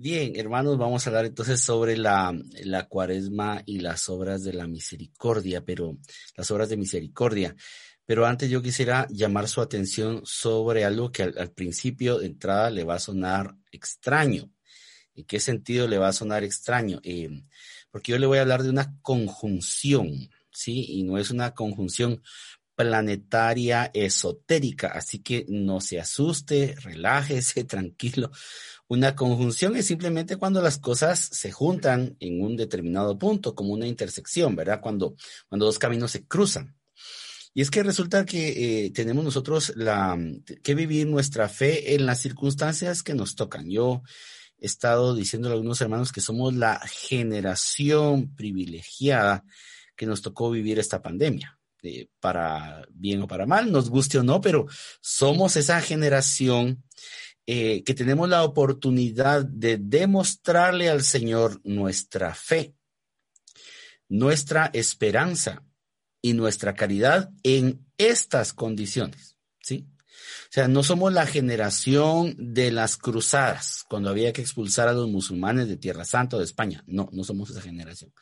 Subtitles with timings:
[0.00, 4.68] Bien, hermanos, vamos a hablar entonces sobre la, la, cuaresma y las obras de la
[4.68, 5.98] misericordia, pero
[6.36, 7.56] las obras de misericordia.
[8.06, 12.84] Pero antes yo quisiera llamar su atención sobre algo que al, principio de entrada le
[12.84, 14.52] va a sonar extraño.
[15.16, 17.00] ¿En qué sentido le va a sonar extraño?
[17.02, 17.42] Eh,
[17.90, 20.86] porque yo le voy a hablar de una conjunción, ¿sí?
[20.90, 22.22] Y no es una conjunción
[22.78, 28.30] planetaria esotérica, así que no se asuste, relájese, tranquilo.
[28.86, 33.88] Una conjunción es simplemente cuando las cosas se juntan en un determinado punto, como una
[33.88, 34.80] intersección, ¿verdad?
[34.80, 35.16] Cuando,
[35.48, 36.76] cuando dos caminos se cruzan.
[37.52, 40.16] Y es que resulta que eh, tenemos nosotros la,
[40.62, 43.68] que vivir nuestra fe en las circunstancias que nos tocan.
[43.68, 44.02] Yo
[44.60, 49.44] he estado diciendo a algunos hermanos que somos la generación privilegiada
[49.96, 51.57] que nos tocó vivir esta pandemia.
[51.82, 54.66] Eh, para bien o para mal, nos guste o no, pero
[55.00, 56.82] somos esa generación
[57.46, 62.74] eh, que tenemos la oportunidad de demostrarle al Señor nuestra fe,
[64.08, 65.64] nuestra esperanza
[66.20, 69.86] y nuestra caridad en estas condiciones, ¿sí?
[70.48, 75.08] O sea, no somos la generación de las cruzadas, cuando había que expulsar a los
[75.08, 76.82] musulmanes de Tierra Santa o de España.
[76.86, 78.12] No, no somos esa generación.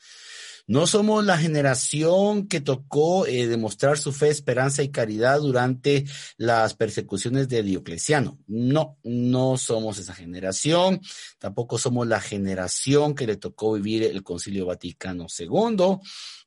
[0.69, 6.05] No somos la generación que tocó eh, demostrar su fe, esperanza y caridad durante
[6.39, 8.41] las persecuciones de Diocleciano.
[8.48, 11.00] No, no somos esa generación.
[11.39, 15.98] Tampoco somos la generación que le tocó vivir el Concilio Vaticano II.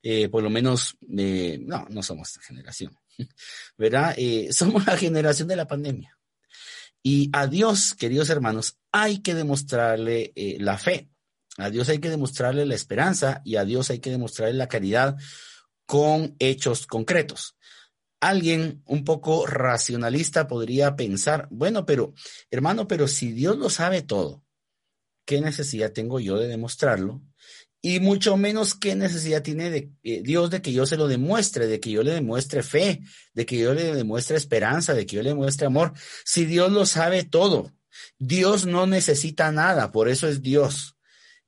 [0.04, 2.94] Eh, por lo menos, eh, no, no somos esa generación.
[3.78, 4.18] ¿Verdad?
[4.52, 6.18] somos la generación de la pandemia.
[7.02, 11.08] Y a Dios, queridos hermanos, hay que demostrarle la fe.
[11.62, 15.18] A Dios hay que demostrarle la esperanza y a Dios hay que demostrarle la caridad
[15.86, 17.58] con hechos concretos.
[18.22, 22.14] Alguien un poco racionalista podría pensar, bueno, pero
[22.52, 24.44] hermano, pero si Dios lo sabe todo,
[25.26, 27.22] ¿qué necesidad tengo yo de demostrarlo?
[27.82, 31.80] Y mucho menos qué necesidad tiene eh, Dios de que yo se lo demuestre, de
[31.80, 33.02] que yo le demuestre fe,
[33.34, 35.94] de que yo le demuestre esperanza, de que yo le demuestre amor.
[36.26, 37.72] Si Dios lo sabe todo,
[38.18, 40.99] Dios no necesita nada, por eso es Dios.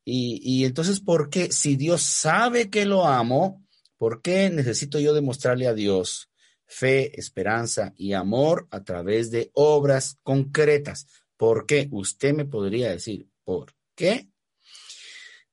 [0.03, 1.51] Y, entonces, ¿por qué?
[1.51, 3.63] Si Dios sabe que lo amo,
[3.97, 6.29] ¿por qué necesito yo demostrarle a Dios
[6.65, 11.07] fe, esperanza y amor a través de obras concretas?
[11.37, 11.87] ¿Por qué?
[11.91, 14.29] Usted me podría decir, ¿por qué?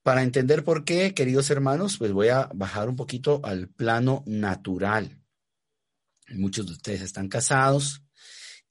[0.01, 5.21] Para entender por qué, queridos hermanos, pues voy a bajar un poquito al plano natural.
[6.29, 8.01] Muchos de ustedes están casados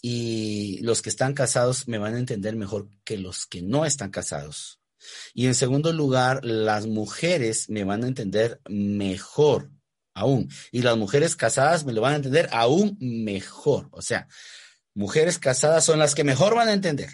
[0.01, 4.11] y los que están casados me van a entender mejor que los que no están
[4.11, 4.78] casados.
[5.35, 9.71] Y en segundo lugar, las mujeres me van a entender mejor
[10.15, 10.51] aún.
[10.73, 13.89] Y las mujeres casadas me lo van a entender aún mejor.
[13.93, 14.29] O sea,
[14.95, 17.11] mujeres casadas son las que mejor van a entender.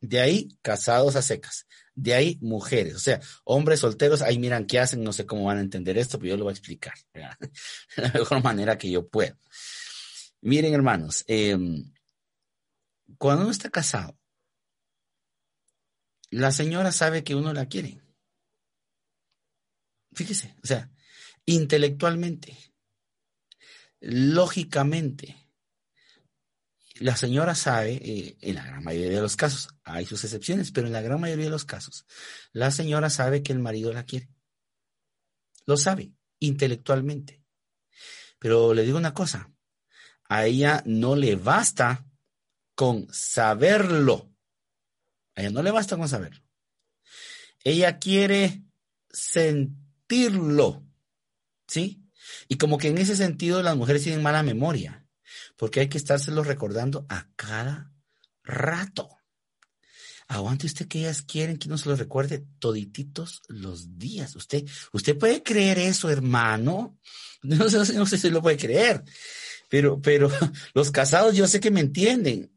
[0.00, 1.66] De ahí, casados a secas.
[1.94, 2.94] De ahí, mujeres.
[2.94, 6.18] O sea, hombres solteros, ahí miran qué hacen, no sé cómo van a entender esto,
[6.18, 6.94] pero yo lo voy a explicar.
[7.12, 9.36] De la mejor manera que yo puedo.
[10.40, 11.92] Miren, hermanos, em,
[13.18, 14.18] cuando uno está casado,
[16.30, 18.00] la señora sabe que uno la quiere.
[20.12, 20.90] Fíjese, o sea,
[21.44, 22.56] intelectualmente,
[24.00, 25.36] lógicamente,
[26.96, 30.86] la señora sabe, eh, en la gran mayoría de los casos, hay sus excepciones, pero
[30.86, 32.06] en la gran mayoría de los casos,
[32.52, 34.28] la señora sabe que el marido la quiere.
[35.66, 37.42] Lo sabe, intelectualmente.
[38.38, 39.52] Pero le digo una cosa,
[40.28, 42.06] a ella no le basta
[42.74, 44.29] con saberlo
[45.40, 46.42] ella no le basta con saberlo.
[47.64, 48.62] Ella quiere
[49.10, 50.86] sentirlo.
[51.66, 52.02] ¿Sí?
[52.48, 55.06] Y como que en ese sentido las mujeres tienen mala memoria,
[55.56, 57.92] porque hay que estárselo recordando a cada
[58.42, 59.08] rato.
[60.28, 64.36] Aguante usted que ellas quieren que uno se lo recuerde todititos los días.
[64.36, 66.98] Usted, usted puede creer eso, hermano.
[67.42, 69.02] No sé, no sé si lo puede creer,
[69.70, 70.30] pero, pero
[70.74, 72.52] los casados yo sé que me entienden.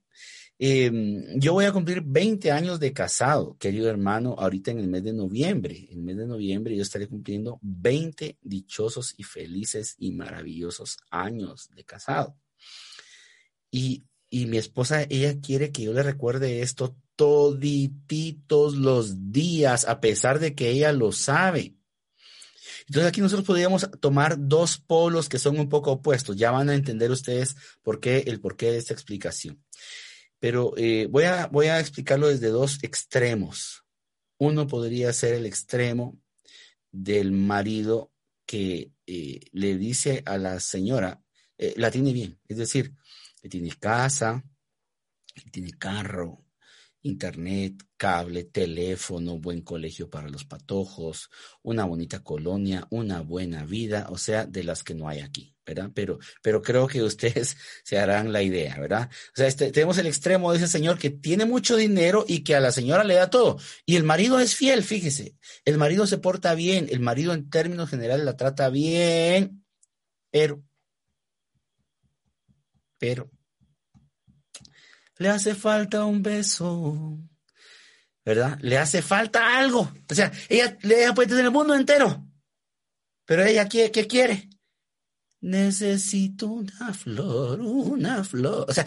[0.60, 5.04] Em, yo voy a cumplir 20 años de casado, querido hermano, ahorita en el mes
[5.04, 5.88] de noviembre.
[5.90, 11.70] En el mes de noviembre yo estaré cumpliendo 20 dichosos y felices y maravillosos años
[11.76, 12.38] de casado.
[13.72, 20.00] Y, y mi esposa, ella quiere que yo le recuerde esto todititos los días, a
[20.00, 21.76] pesar de que ella lo sabe.
[22.88, 26.36] Entonces aquí nosotros podríamos tomar dos polos que son un poco opuestos.
[26.36, 29.64] Ya van a entender ustedes por qué, el porqué de esta explicación.
[30.44, 33.86] Pero eh, voy, a, voy a explicarlo desde dos extremos.
[34.38, 36.20] Uno podría ser el extremo
[36.92, 38.12] del marido
[38.46, 41.24] que eh, le dice a la señora,
[41.58, 42.94] eh, la tiene bien, es decir,
[43.50, 44.44] tiene casa,
[45.50, 46.44] tiene carro,
[47.04, 51.30] internet, cable, teléfono, buen colegio para los patojos,
[51.62, 55.92] una bonita colonia, una buena vida, o sea, de las que no hay aquí, ¿verdad?
[55.94, 59.10] Pero, pero creo que ustedes se harán la idea, ¿verdad?
[59.12, 62.56] O sea, este, tenemos el extremo de ese señor que tiene mucho dinero y que
[62.56, 63.60] a la señora le da todo.
[63.86, 65.36] Y el marido es fiel, fíjese.
[65.66, 69.66] El marido se porta bien, el marido en términos generales la trata bien,
[70.32, 70.64] pero,
[72.98, 73.30] pero,
[75.18, 77.20] le hace falta un beso,
[78.26, 78.58] ¿verdad?
[78.62, 79.92] Le hace falta algo.
[80.10, 82.26] O sea, ella, ella puede tener el mundo entero,
[83.26, 84.50] pero ella, ¿qué, qué quiere?
[85.42, 88.66] Necesito una flor, una flor.
[88.70, 88.86] O sea,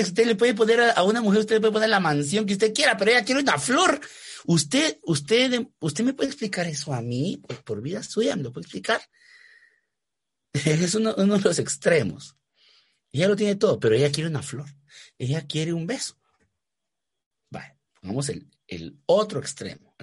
[0.00, 2.74] usted le puede poner a, una mujer, usted le puede poner la mansión que usted
[2.74, 4.00] quiera, pero ella quiere una flor.
[4.46, 8.52] Usted, usted, usted me puede explicar eso a mí, por, por vida suya, me lo
[8.52, 9.00] puede explicar.
[10.52, 12.34] Es uno, uno de los extremos.
[13.12, 14.66] Ella lo tiene todo, pero ella quiere una flor.
[15.20, 16.16] Ella quiere un beso.
[17.50, 19.94] Vale, pongamos el, el otro extremo.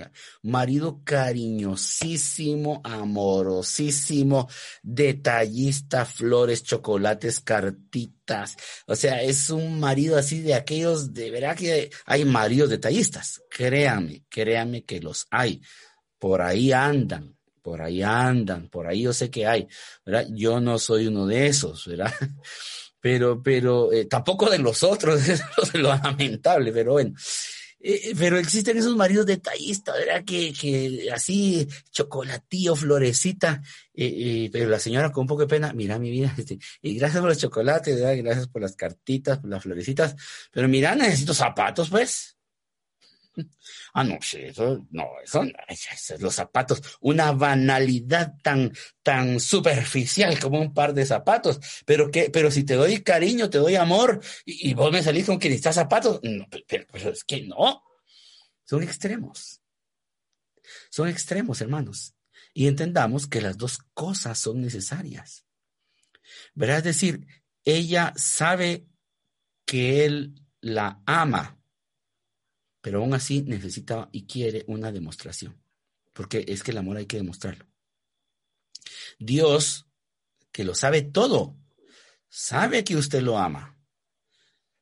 [0.43, 4.47] Marido cariñosísimo, amorosísimo,
[4.83, 8.55] detallista, flores, chocolates, cartitas.
[8.85, 13.41] O sea, es un marido así de aquellos, de verdad que hay maridos detallistas.
[13.49, 15.63] Créame, créame que los hay.
[16.19, 19.67] Por ahí andan, por ahí andan, por ahí yo sé que hay,
[20.05, 20.27] ¿verdad?
[20.29, 22.13] Yo no soy uno de esos, ¿verdad?
[22.99, 25.41] Pero, pero eh, tampoco de los otros, es
[25.73, 27.13] lo lamentable, pero bueno.
[27.79, 30.23] Eh, pero existen esos maridos detallistas, ¿verdad?
[30.25, 33.61] Que, que así, chocolatillo, florecita,
[33.93, 37.21] eh, pero la señora con un poco de pena, mira mi vida, este, y gracias
[37.21, 38.17] por los chocolates, ¿verdad?
[38.17, 40.15] Gracias por las cartitas, por las florecitas,
[40.51, 42.36] pero mira, necesito zapatos, pues.
[43.93, 45.43] Ah, no, sí, eso, no, eso,
[46.19, 48.71] los zapatos, una banalidad tan,
[49.03, 53.75] tan superficial como un par de zapatos, pero pero si te doy cariño, te doy
[53.75, 57.83] amor, y, vos me salís con que necesitas zapatos, no, pero, pero es que no,
[58.65, 59.61] son extremos,
[60.89, 62.13] son extremos, hermanos,
[62.53, 65.45] y entendamos que las dos cosas son necesarias,
[66.53, 66.77] ¿verdad?
[66.77, 67.27] Es decir,
[67.63, 68.87] ella sabe
[69.65, 71.59] que él la ama,
[72.87, 75.61] pero aún así necesita y quiere una demostración,
[76.13, 77.67] porque es que el amor hay que demostrarlo.
[79.19, 79.89] Dios,
[80.53, 81.57] que lo sabe todo,
[82.29, 83.77] sabe que usted lo ama.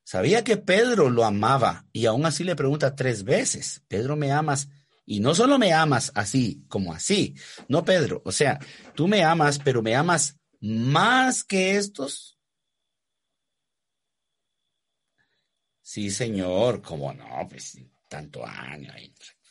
[0.04, 4.68] Sabía que Pedro lo amaba y aún así le pregunta tres veces, Pedro, ¿me amas?
[5.04, 7.34] Y no solo me amas así como así,
[7.66, 8.60] no Pedro, o sea,
[8.94, 12.38] tú me amas, pero me amas más que estos.
[15.82, 17.48] Sí, Señor, ¿cómo no?
[17.48, 17.76] Pues
[18.08, 18.92] tanto año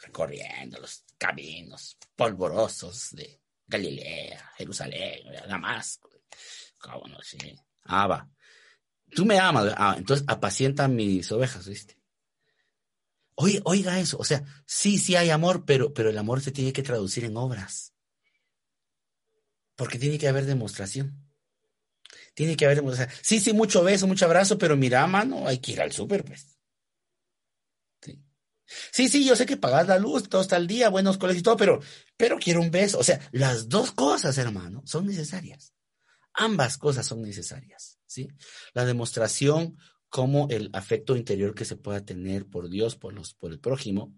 [0.02, 6.10] recorriendo los caminos polvorosos de Galilea, Jerusalén, Damasco.
[6.78, 7.56] ¿Cómo no sé?
[7.84, 8.30] Abba,
[9.14, 11.98] tú me amas, ah, entonces apacienta mis ovejas, ¿viste?
[13.36, 16.72] Oiga, oiga eso, o sea, sí, sí hay amor, pero, pero el amor se tiene
[16.72, 17.94] que traducir en obras.
[19.76, 21.22] Porque tiene que haber demostración.
[22.34, 23.20] Tiene que haber demostración.
[23.22, 26.55] Sí, sí, mucho beso, mucho abrazo, pero mira, mano, hay que ir al súper, pues.
[28.92, 31.44] Sí, sí, yo sé que pagas la luz, todo está al día, buenos colegios y
[31.44, 31.80] todo, pero,
[32.18, 33.00] pero quiero un beso.
[33.00, 35.74] O sea, las dos cosas, hermano, son necesarias.
[36.34, 38.28] Ambas cosas son necesarias, ¿sí?
[38.74, 39.78] La demostración
[40.10, 44.14] como el afecto interior que se pueda tener por Dios, por, los, por el prójimo.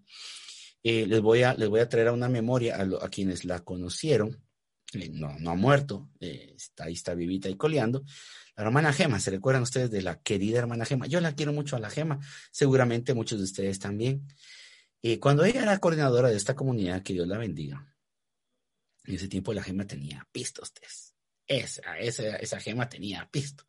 [0.82, 3.60] Eh, les, voy a, les voy a traer a una memoria a, a quienes la
[3.60, 4.42] conocieron.
[4.92, 8.04] Eh, no, no ha muerto, eh, está ahí, está vivita y coleando.
[8.56, 11.06] La hermana Gema, ¿se recuerdan ustedes de la querida hermana Gema?
[11.06, 14.26] Yo la quiero mucho a la Gema, seguramente muchos de ustedes también.
[15.02, 17.94] Eh, cuando ella era coordinadora de esta comunidad, que Dios la bendiga,
[19.04, 20.72] en ese tiempo la Gema tenía pistos,
[21.46, 23.64] esa, esa, esa Gema tenía pisto.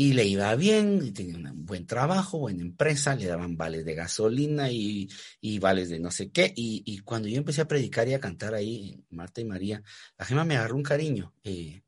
[0.00, 4.70] Y le iba bien, tenía un buen trabajo, buena empresa, le daban vales de gasolina
[4.70, 5.08] y,
[5.40, 6.52] y vales de no sé qué.
[6.54, 9.82] Y, y, cuando yo empecé a predicar y a cantar ahí, Marta y María,
[10.16, 11.34] la Gema me agarró un cariño.
[11.42, 11.82] Eh,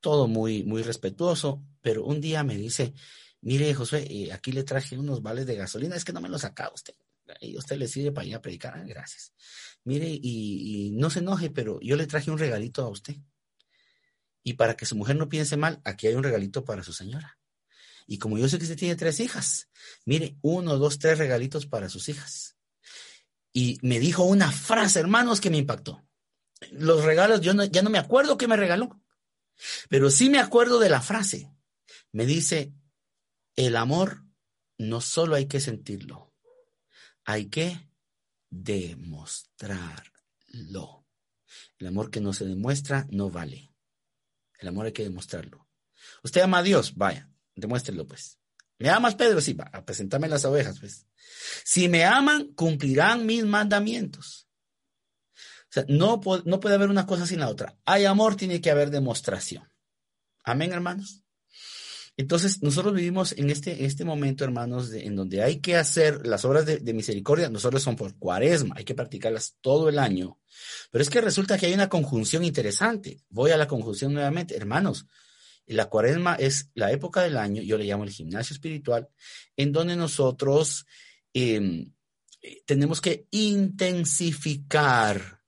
[0.00, 2.94] todo muy, muy respetuoso, pero un día me dice,
[3.42, 6.40] mire, José, eh, aquí le traje unos vales de gasolina, es que no me los
[6.40, 6.94] saca usted.
[7.38, 9.34] Y usted le sirve para ir a predicar, ah, gracias.
[9.84, 13.16] Mire, y, no se enoje, pero yo le traje un regalito a usted.
[14.42, 17.38] Y para que su mujer no piense mal, aquí hay un regalito para su señora.
[18.06, 19.68] Y como yo sé que usted tiene tres hijas,
[20.04, 22.56] mire, uno, dos, tres regalitos para sus hijas.
[23.52, 26.06] Y me dijo una frase, hermanos, que me impactó.
[26.70, 29.02] Los regalos, yo ya no me acuerdo qué me regaló,
[29.88, 31.52] pero sí me acuerdo de la frase.
[32.12, 32.72] Me dice,
[33.56, 34.24] el amor
[34.78, 36.32] no solo hay que sentirlo,
[37.24, 37.88] hay que
[38.50, 40.12] demostrarlo.
[41.78, 43.72] El amor que no se demuestra no vale.
[44.58, 45.68] El amor hay que demostrarlo.
[46.22, 48.38] Usted ama a Dios, vaya, demuéstrelo pues.
[48.78, 49.40] ¿Me amas, Pedro?
[49.40, 51.06] Sí, va, a presentarme las ovejas, pues.
[51.64, 54.48] Si me aman, cumplirán mis mandamientos.
[55.36, 57.78] O sea, no, no puede haber una cosa sin la otra.
[57.84, 59.70] Hay amor, tiene que haber demostración.
[60.42, 61.22] Amén, hermanos.
[62.16, 66.66] Entonces, nosotros vivimos en este, este momento, hermanos, en donde hay que hacer las obras
[66.66, 70.38] de, de, misericordia, nosotros son por cuaresma, hay que practicarlas todo el año.
[70.90, 73.22] Pero es que resulta que hay una conjunción interesante.
[73.30, 74.56] Voy a la conjunción nuevamente.
[74.56, 75.06] Hermanos,
[75.66, 79.08] la cuaresma es la época del año, yo le llamo el gimnasio espiritual,
[79.56, 80.86] en donde nosotros
[81.34, 81.88] eh,
[82.66, 85.42] tenemos que intensificar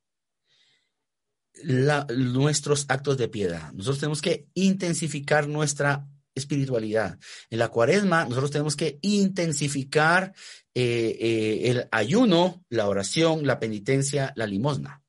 [1.65, 3.73] nuestros actos de piedad.
[3.73, 7.19] Nosotros tenemos que intensificar nuestra espiritualidad.
[7.49, 10.35] En la cuaresma, nosotros tenemos que intensificar
[10.75, 15.04] eh, eh, el ayuno, la oración, la penitencia, la limosna.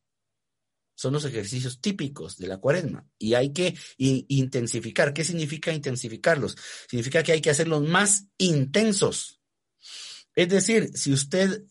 [0.96, 5.14] Son los ejercicios típicos de la cuaresma y hay que intensificar.
[5.14, 6.56] ¿Qué significa intensificarlos?
[6.90, 9.42] Significa que hay que hacerlos más intensos.
[10.36, 11.64] Es decir, si usted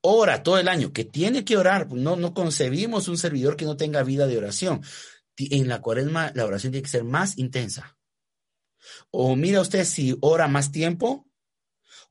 [0.00, 3.64] ora todo el año, que tiene que orar, pues no, no concebimos un servidor que
[3.64, 4.82] no tenga vida de oración.
[5.36, 7.96] En la cuaresma la oración tiene que ser más intensa.
[9.10, 11.26] O mira usted si ora más tiempo,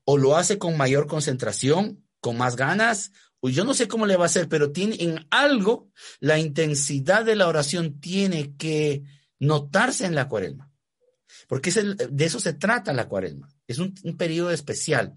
[0.04, 3.12] o lo hace con mayor concentración, con más ganas,
[3.44, 7.26] o yo no sé cómo le va a hacer, pero tiene en algo la intensidad
[7.26, 9.02] de la oración tiene que
[9.38, 10.72] notarse en la cuaresma.
[11.46, 13.50] Porque es de eso se trata la cuaresma.
[13.66, 15.12] Es un, un periodo especial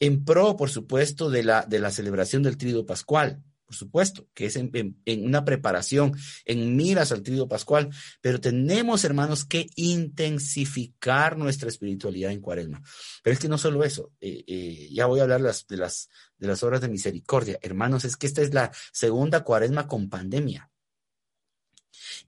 [0.00, 4.46] en pro, por supuesto, de la, de la celebración del Trido Pascual, por supuesto, que
[4.46, 6.12] es en, una preparación,
[6.44, 12.82] en miras al Trido Pascual, pero tenemos, hermanos, que intensificar nuestra espiritualidad en Cuaresma.
[13.22, 16.46] Pero es que no solo eso, eh, eh, ya voy a hablar de, las, de
[16.48, 17.60] las obras de misericordia.
[17.62, 20.68] Hermanos, es que esta es la segunda Cuaresma con pandemia.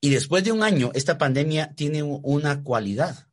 [0.01, 3.27] Y después de un año, esta pandemia tiene una cualidad.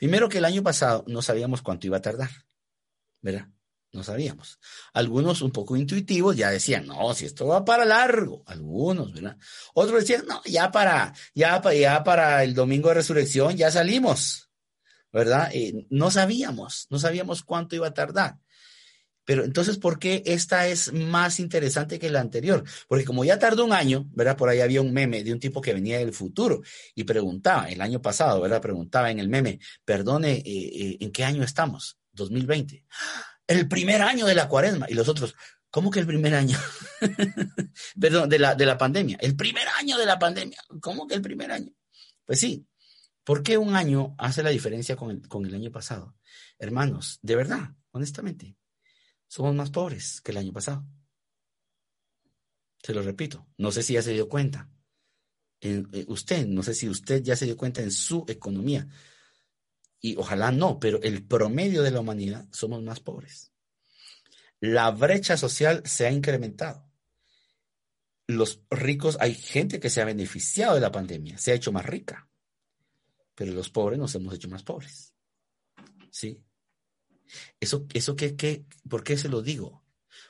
[0.00, 2.30] Primero que el año pasado no sabíamos cuánto iba a tardar.
[3.22, 3.48] ¿verdad?
[3.92, 4.60] No sabíamos.
[4.92, 8.44] Algunos un poco intuitivos ya decían, no, si esto va para largo.
[8.46, 9.36] Algunos, ¿verdad?
[9.74, 14.48] Otros decían, no, ya para, ya, para el domingo de resurrección ya salimos,
[15.12, 15.50] ¿verdad?
[15.52, 18.38] Eh, no sabíamos, no sabíamos cuánto iba a tardar.
[19.24, 22.64] Pero entonces, ¿por qué esta es más interesante que la anterior?
[22.88, 24.36] Porque como ya tardó un año, ¿verdad?
[24.36, 26.62] Por ahí había un meme de un tipo que venía del futuro
[26.94, 28.60] y preguntaba, el año pasado, ¿verdad?
[28.60, 31.98] Preguntaba en el meme, perdone, eh, eh, ¿en qué año estamos?
[32.12, 32.84] 2020.
[33.50, 34.86] El primer año de la cuaresma.
[34.88, 35.34] Y los otros,
[35.72, 36.56] ¿cómo que el primer año?
[38.00, 39.18] Perdón, de la, de la pandemia.
[39.20, 40.62] El primer año de la pandemia.
[40.80, 41.72] ¿Cómo que el primer año?
[42.24, 42.64] Pues sí.
[43.24, 46.14] ¿Por qué un año hace la diferencia con el, con el año pasado?
[46.60, 48.56] Hermanos, de verdad, honestamente,
[49.26, 50.86] somos más pobres que el año pasado.
[52.80, 54.70] Se lo repito, no sé si ya se dio cuenta.
[55.60, 58.86] En, eh, usted, no sé si usted ya se dio cuenta en su economía
[60.00, 63.52] y ojalá no, pero el promedio de la humanidad somos más pobres.
[64.60, 66.90] La brecha social se ha incrementado.
[68.26, 71.84] Los ricos, hay gente que se ha beneficiado de la pandemia, se ha hecho más
[71.84, 72.28] rica,
[73.34, 75.14] pero los pobres nos hemos hecho más pobres.
[76.10, 76.42] ¿Sí?
[77.58, 79.84] Eso, eso que, que, ¿por qué se lo digo?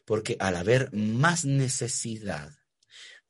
[0.04, 2.52] Porque al haber más necesidad,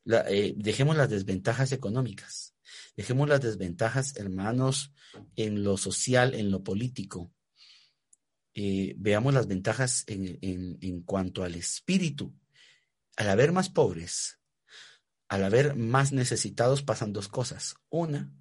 [0.06, 2.54] eh, dejemos las desventajas económicas
[2.96, 4.92] Dejemos las desventajas, hermanos,
[5.36, 7.32] en lo social, en lo político.
[8.54, 10.38] Eh, veamos las ventajas en,
[10.80, 12.34] en cuanto al espíritu.
[13.16, 14.40] Al haber más pobres,
[15.28, 17.76] al haber más necesitados, pasan dos cosas.
[17.88, 18.32] Una,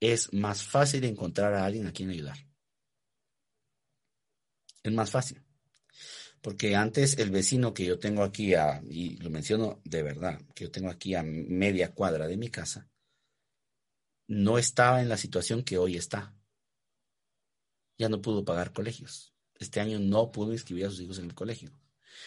[0.00, 2.36] es más fácil encontrar a alguien a quien ayudar.
[4.82, 5.42] Es más fácil.
[6.40, 10.64] Porque antes el vecino que yo tengo aquí, a, y lo menciono de verdad, que
[10.64, 12.88] yo tengo aquí a media cuadra de mi casa,
[14.28, 16.34] no estaba en la situación que hoy está.
[17.98, 19.34] Ya no pudo pagar colegios.
[19.58, 21.70] Este año no pudo inscribir a sus hijos en el colegio.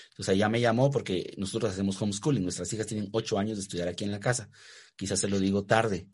[0.09, 2.43] Entonces allá me llamó porque nosotros hacemos homeschooling.
[2.43, 4.49] Nuestras hijas tienen ocho años de estudiar aquí en la casa.
[4.95, 6.07] Quizás se lo digo tarde,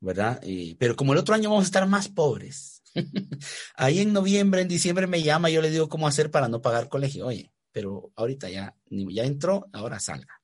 [0.00, 0.40] ¿verdad?
[0.78, 2.82] pero como el otro año vamos a estar más pobres.
[3.76, 6.88] Ahí en noviembre, en diciembre me llama, yo le digo cómo hacer para no pagar
[6.88, 7.26] colegio.
[7.26, 10.40] Oye, pero ahorita ya, ya entró, ahora salga.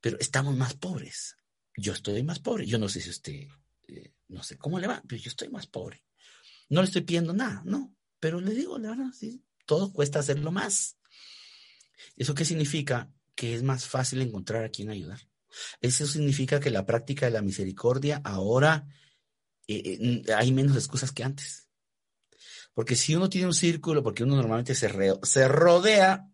[0.00, 1.36] Pero estamos más pobres
[1.76, 2.66] yo estoy más pobre.
[2.66, 3.48] Yo no sé si usted,
[3.88, 6.02] eh, no sé cómo le va, pero yo estoy más pobre.
[6.68, 7.94] No le estoy pidiendo nada, no.
[8.18, 10.96] Pero le digo, la verdad, sí, todo cuesta hacerlo más.
[12.16, 13.10] ¿Eso qué significa?
[13.34, 15.20] Que es más fácil encontrar a quien ayudar.
[15.80, 18.86] Eso significa que la práctica de la misericordia ahora
[19.68, 21.68] eh, eh, hay menos excusas que antes.
[22.74, 24.90] Porque si uno tiene un círculo, porque uno normalmente se,
[25.22, 26.30] se rodea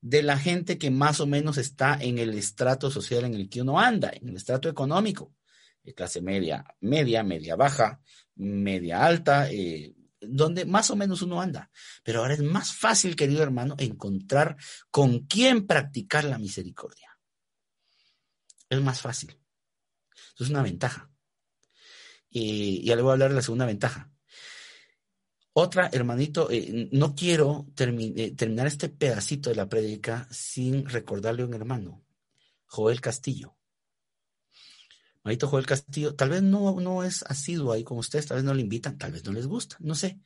[0.00, 3.62] de la gente que más o menos está en el estrato social en el que
[3.62, 5.34] uno anda, en el estrato económico,
[5.82, 8.00] de clase media, media, media baja,
[8.34, 11.70] media alta, eh, donde más o menos uno anda.
[12.02, 14.56] Pero ahora es más fácil, querido hermano, encontrar
[14.90, 17.16] con quién practicar la misericordia.
[18.68, 19.38] Es más fácil.
[20.34, 21.10] Eso es una ventaja.
[22.28, 24.10] Y ya le voy a hablar de la segunda ventaja.
[25.58, 31.46] Otra, hermanito, eh, no quiero eh, terminar este pedacito de la prédica sin recordarle a
[31.46, 32.04] un hermano,
[32.66, 33.56] Joel Castillo.
[35.24, 38.52] Marito Joel Castillo, tal vez no, no es asiduo ahí con ustedes, tal vez no
[38.52, 40.20] le invitan, tal vez no les gusta, no sé,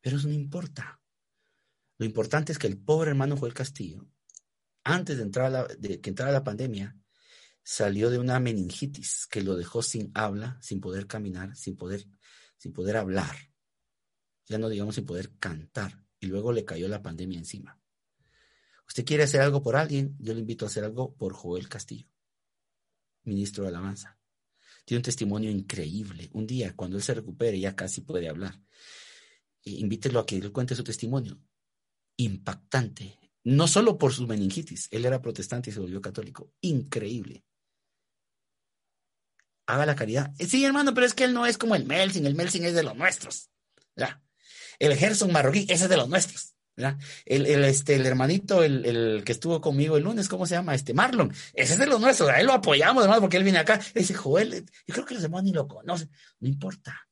[0.00, 1.00] pero eso no importa.
[1.98, 4.06] Lo importante es que el pobre hermano Joel Castillo,
[4.84, 6.96] antes de, entrar a de que entrara la pandemia,
[7.60, 12.06] salió de una meningitis que lo dejó sin habla, sin poder caminar, sin poder,
[12.56, 13.34] sin poder hablar,
[14.46, 17.80] ya no digamos sin poder cantar, y luego le cayó la pandemia encima.
[18.86, 22.08] Usted quiere hacer algo por alguien, yo le invito a hacer algo por Joel Castillo,
[23.24, 24.18] ministro de Alabanza.
[24.86, 26.30] Tiene un testimonio increíble.
[26.32, 28.62] Un día, cuando él se recupere, ya casi puede hablar.
[29.64, 31.40] E invítelo a que él cuente su testimonio.
[32.16, 33.18] Impactante.
[33.42, 34.86] No solo por su meningitis.
[34.92, 36.52] Él era protestante y se volvió católico.
[36.60, 37.44] Increíble.
[39.66, 40.32] Haga la caridad.
[40.38, 42.24] Eh, sí, hermano, pero es que él no es como el Melsin.
[42.24, 43.50] El Melsin es de los nuestros.
[44.78, 46.56] El Gerson marroquí, ese es de los nuestros.
[47.24, 50.74] El, el, este, el hermanito, el, el, que estuvo conmigo el lunes, ¿cómo se llama?
[50.74, 51.32] Este Marlon.
[51.54, 52.28] Ese es de los nuestros.
[52.28, 53.80] A él lo apoyamos, además, porque él viene acá.
[53.94, 56.10] Le dice, Joel, yo creo que los demás ni lo conocen.
[56.40, 57.08] No importa.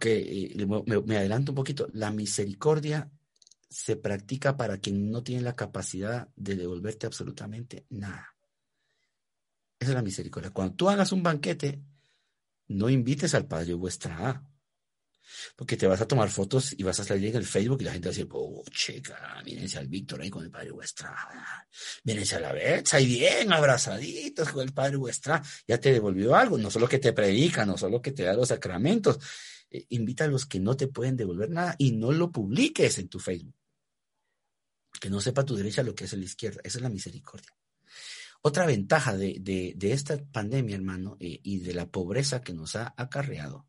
[0.00, 1.88] Eh, me, me, adelanto un poquito.
[1.92, 3.10] La misericordia
[3.68, 8.34] se practica para quien no tiene la capacidad de devolverte absolutamente nada.
[9.78, 10.50] Esa es la misericordia.
[10.50, 11.82] Cuando tú hagas un banquete,
[12.68, 14.42] no invites al Padre vuestra
[15.56, 17.92] porque te vas a tomar fotos y vas a salir en el Facebook y la
[17.92, 21.14] gente va a decir, oh, chica, mírense al Víctor ahí con el Padre Vuestra.
[22.04, 25.42] Mírense a la Betsa y bien abrazaditos con el Padre Vuestra.
[25.66, 28.48] Ya te devolvió algo, no solo que te predica, no solo que te da los
[28.48, 29.18] sacramentos.
[29.70, 33.08] Eh, invita a los que no te pueden devolver nada y no lo publiques en
[33.08, 33.54] tu Facebook.
[35.00, 36.60] Que no sepa tu derecha lo que es la izquierda.
[36.64, 37.50] Esa es la misericordia.
[38.46, 42.92] Otra ventaja de, de, esta pandemia, hermano, eh, y de la pobreza que nos ha
[42.94, 43.66] acarreado,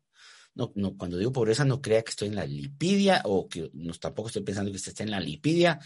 [0.56, 4.28] no, no, cuando digo pobreza, no crea que estoy en la lipidia o que tampoco
[4.28, 5.78] estoy pensando que se esté en la lipidia,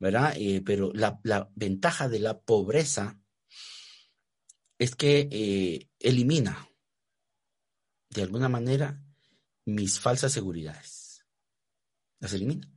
[0.00, 0.34] ¿verdad?
[0.36, 1.20] Eh, pero la,
[1.54, 3.20] ventaja de la pobreza
[4.78, 6.68] es que eh, elimina,
[8.10, 9.00] de alguna manera,
[9.64, 11.24] mis falsas seguridades.
[12.18, 12.68] Las elimina.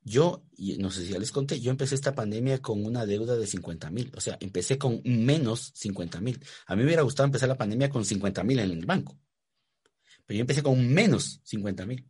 [0.00, 0.46] Yo,
[0.78, 3.90] no sé si ya les conté, yo empecé esta pandemia con una deuda de 50
[3.90, 6.42] mil, o sea, empecé con menos 50 mil.
[6.66, 9.18] A mí me hubiera gustado empezar la pandemia con 50 mil en el banco.
[10.28, 12.06] Pero yo empecé con menos 50 mil.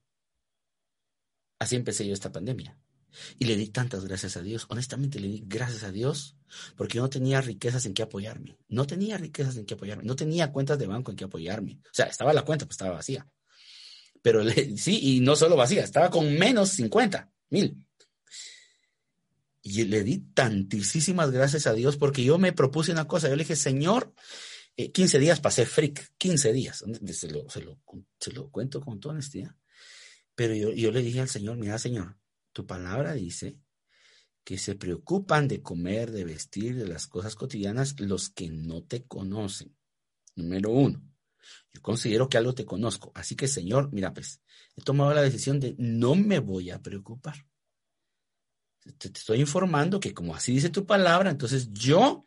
[1.60, 2.76] Así empecé yo esta pandemia.
[3.38, 4.66] Y le di tantas gracias a Dios.
[4.68, 6.36] Honestamente le di gracias a Dios
[6.76, 8.58] porque yo no tenía riquezas en qué apoyarme.
[8.66, 10.02] No tenía riquezas en qué apoyarme.
[10.02, 11.80] No tenía cuentas de banco en qué apoyarme.
[11.84, 13.24] O sea, estaba la cuenta, pues estaba vacía.
[14.20, 14.42] Pero
[14.76, 17.86] sí, y no solo vacía, estaba con menos 50 mil.
[19.62, 23.28] Y le di tantísimas gracias a Dios porque yo me propuse una cosa.
[23.28, 24.12] Yo le dije, Señor,
[24.86, 27.80] 15 eh, días pasé freak, 15 días, se lo, se lo,
[28.20, 29.56] se lo cuento con toda honestidad.
[30.36, 32.16] Pero yo, yo le dije al Señor, mira Señor,
[32.52, 33.58] tu palabra dice
[34.44, 39.04] que se preocupan de comer, de vestir, de las cosas cotidianas los que no te
[39.04, 39.76] conocen.
[40.36, 41.02] Número uno,
[41.72, 43.10] yo considero que algo te conozco.
[43.14, 44.40] Así que, Señor, mira, pues,
[44.76, 47.46] he tomado la decisión de no me voy a preocupar.
[48.96, 52.24] te estoy informando que como así dice tu palabra, entonces yo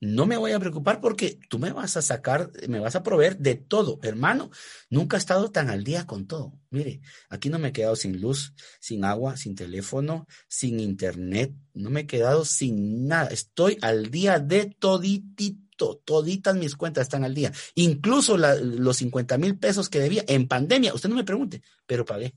[0.00, 3.38] no me voy a preocupar porque tú me vas a sacar, me vas a proveer
[3.38, 4.50] de todo, hermano.
[4.90, 6.52] Nunca he estado tan al día con todo.
[6.70, 11.54] Mire, aquí no me he quedado sin luz, sin agua, sin teléfono, sin internet.
[11.72, 13.28] No me he quedado sin nada.
[13.28, 16.02] Estoy al día de toditito.
[16.04, 17.52] Toditas mis cuentas están al día.
[17.74, 20.94] Incluso los 50 mil pesos que debía en pandemia.
[20.94, 22.34] Usted no me pregunte, pero pagué.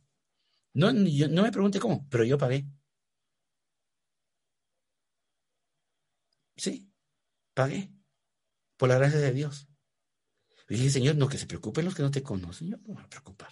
[0.74, 2.66] No, no me pregunte cómo, pero yo pagué.
[6.58, 6.89] Sí,
[7.60, 7.92] pagué
[8.78, 9.68] por la gracia de Dios.
[10.70, 12.70] Y dije, Señor, no, que se preocupen los que no te conocen.
[12.70, 13.52] Yo no me voy a preocupar.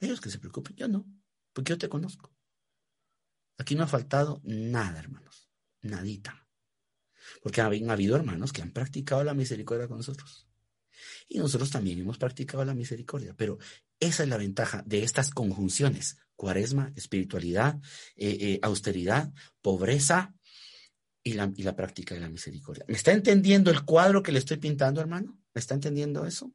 [0.00, 1.06] Ellos que se preocupen, yo no,
[1.52, 2.34] porque yo te conozco.
[3.58, 5.48] Aquí no ha faltado nada, hermanos.
[5.82, 6.48] Nadita.
[7.42, 10.48] Porque ha habido hermanos que han practicado la misericordia con nosotros.
[11.28, 13.34] Y nosotros también hemos practicado la misericordia.
[13.36, 13.58] Pero
[14.00, 16.18] esa es la ventaja de estas conjunciones.
[16.34, 17.80] Cuaresma, espiritualidad,
[18.16, 20.34] eh, eh, austeridad, pobreza,
[21.26, 22.84] y la, práctica de la misericordia.
[22.86, 25.36] ¿Me está entendiendo el cuadro que le estoy pintando, hermano?
[25.52, 26.52] ¿Me está entendiendo eso?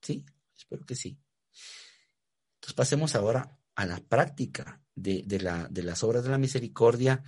[0.00, 0.24] Sí,
[0.56, 1.18] espero que sí.
[2.54, 7.24] Entonces pasemos ahora a la práctica de, la, de las obras de la misericordia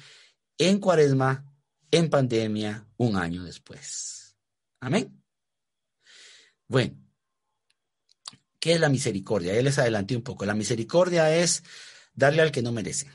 [0.58, 1.52] en cuaresma,
[1.90, 4.36] en pandemia, un año después.
[4.78, 5.20] Amén.
[6.68, 6.96] Bueno,
[8.60, 9.54] ¿Qué es la misericordia?
[9.54, 10.46] Él les adelanté un poco.
[10.46, 11.64] La misericordia es
[12.14, 13.08] darle al que no merece.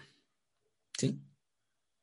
[0.98, 1.20] ¿Sí?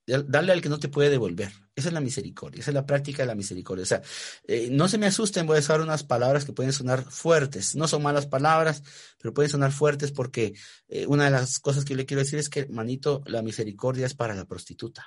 [0.09, 1.53] Darle al que no te puede devolver.
[1.77, 3.83] Esa es la misericordia, esa es la práctica de la misericordia.
[3.83, 4.01] O sea,
[4.44, 7.77] eh, no se me asusten, voy a usar unas palabras que pueden sonar fuertes.
[7.77, 8.83] No son malas palabras,
[9.18, 10.55] pero pueden sonar fuertes porque
[10.88, 14.07] eh, una de las cosas que yo le quiero decir es que, manito, la misericordia
[14.07, 15.07] es para la prostituta.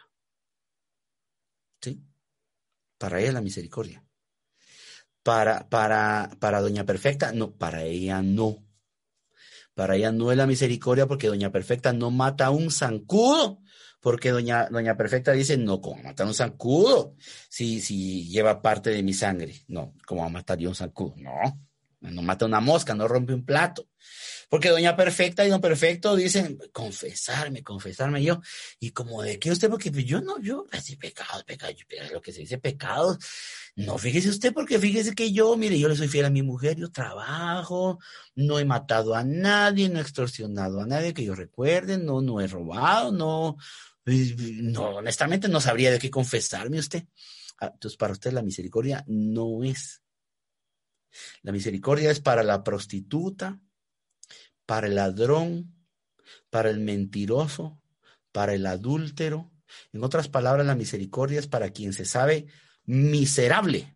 [1.82, 2.00] ¿Sí?
[3.00, 4.06] Para ella la misericordia.
[5.24, 8.64] Para, para, para Doña Perfecta, no, para ella no.
[9.74, 13.61] Para ella no es la misericordia porque Doña Perfecta no mata a un zancudo
[14.02, 17.16] porque doña, doña Perfecta dice, no, ¿cómo matar un zancudo?
[17.50, 19.64] Si, si lleva parte de mi sangre.
[19.68, 21.16] No, ¿cómo a matar yo un zancudo?
[21.18, 21.32] No,
[22.02, 23.88] no mata una mosca, no rompe un plato.
[24.50, 28.42] Porque doña Perfecta y don Perfecto dicen, confesarme, confesarme yo.
[28.80, 31.74] Y como de qué usted, porque yo no, yo, así pecado, pecado,
[32.12, 33.18] lo que se dice pecado.
[33.76, 36.76] No, fíjese usted, porque fíjese que yo, mire, yo le soy fiel a mi mujer,
[36.76, 38.00] yo trabajo,
[38.36, 42.42] no he matado a nadie, no he extorsionado a nadie que yo recuerde, no, no
[42.42, 43.56] he robado, no,
[44.06, 47.06] no, honestamente no sabría de qué confesarme usted.
[47.60, 50.01] Ah, entonces, para usted la misericordia no es.
[51.42, 53.60] La misericordia es para la prostituta,
[54.66, 55.76] para el ladrón,
[56.50, 57.82] para el mentiroso,
[58.32, 59.52] para el adúltero.
[59.92, 62.48] En otras palabras, la misericordia es para quien se sabe
[62.86, 63.96] miserable,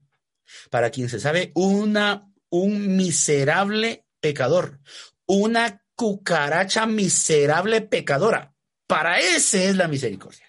[0.69, 4.79] para quien se sabe una, un miserable pecador,
[5.25, 8.53] una cucaracha miserable pecadora.
[8.87, 10.45] Para ese es la misericordia.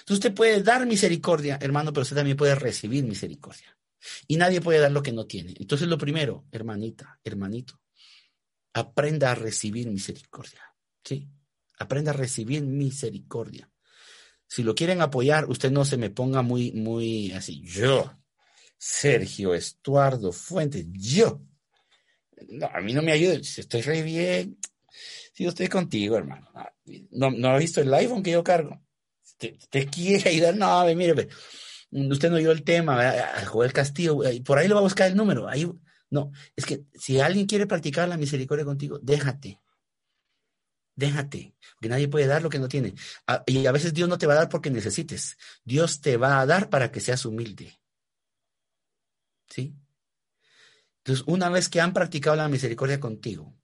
[0.00, 3.76] Entonces usted puede dar misericordia, hermano, pero usted también puede recibir misericordia.
[4.26, 5.54] Y nadie puede dar lo que no tiene.
[5.58, 7.80] Entonces lo primero, hermanita, hermanito,
[8.72, 10.62] aprenda a recibir misericordia.
[11.04, 11.28] ¿Sí?
[11.78, 13.70] Aprenda a recibir misericordia.
[14.46, 17.62] Si lo quieren apoyar, usted no se me ponga muy, muy así.
[17.62, 18.12] Yo,
[18.76, 21.40] Sergio Estuardo Fuentes, yo.
[22.48, 23.34] No, a mí no me ayuda.
[23.34, 24.58] Estoy re bien.
[25.32, 26.50] Sí, yo estoy contigo, hermano.
[27.10, 28.82] No, no ha visto el iPhone que yo cargo.
[29.38, 30.56] ¿Te, quiere ayudar?
[30.56, 31.28] No, mire,
[31.90, 33.12] usted no oyó el tema,
[33.46, 35.48] Joel Castillo, por ahí lo va a buscar el número.
[35.48, 35.70] Ahí,
[36.10, 39.60] no, es que si alguien quiere practicar la misericordia contigo, déjate.
[40.96, 42.94] Déjate, que nadie puede dar lo que no tiene.
[43.46, 45.38] Y a veces Dios no te va a dar porque necesites.
[45.64, 47.80] Dios te va a dar para que seas humilde.
[49.48, 49.74] ¿Sí?
[50.98, 53.56] Entonces, una vez que han practicado la misericordia contigo,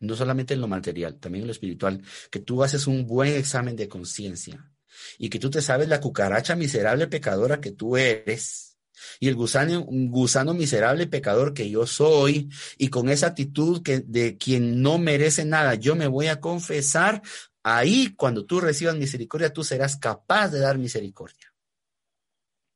[0.00, 3.74] no solamente en lo material, también en lo espiritual, que tú haces un buen examen
[3.74, 4.71] de conciencia
[5.18, 8.72] y que tú te sabes la cucaracha miserable pecadora que tú eres
[9.20, 14.36] y el gusano, gusano miserable pecador que yo soy y con esa actitud que de
[14.36, 17.22] quien no merece nada, yo me voy a confesar,
[17.62, 21.52] ahí cuando tú recibas misericordia, tú serás capaz de dar misericordia.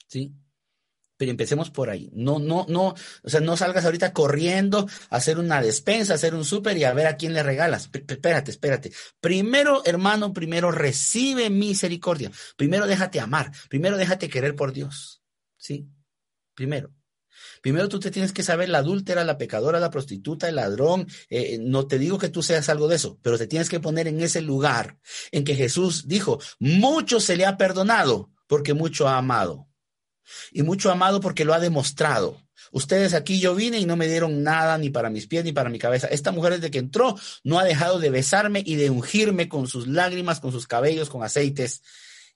[0.08, 0.32] ¿Sí?
[1.16, 2.10] Pero empecemos por ahí.
[2.12, 6.34] No, no, no, o sea, no salgas ahorita corriendo a hacer una despensa, a hacer
[6.34, 7.90] un súper y a ver a quién le regalas.
[7.92, 8.92] espérate, espérate.
[9.20, 12.30] Primero, hermano, primero recibe misericordia.
[12.56, 13.50] Primero déjate amar.
[13.68, 15.22] Primero déjate querer por Dios.
[15.56, 15.88] ¿Sí?
[16.54, 16.92] Primero.
[17.62, 21.06] Primero tú te tienes que saber la adúltera, la pecadora, la prostituta, el ladrón.
[21.28, 24.08] Eh, no te digo que tú seas algo de eso, pero te tienes que poner
[24.08, 24.98] en ese lugar
[25.32, 29.68] en que Jesús dijo, mucho se le ha perdonado porque mucho ha amado
[30.52, 32.42] y mucho amado porque lo ha demostrado.
[32.72, 35.70] Ustedes aquí yo vine y no me dieron nada ni para mis pies ni para
[35.70, 36.08] mi cabeza.
[36.08, 39.86] Esta mujer desde que entró no ha dejado de besarme y de ungirme con sus
[39.86, 41.82] lágrimas, con sus cabellos, con aceites.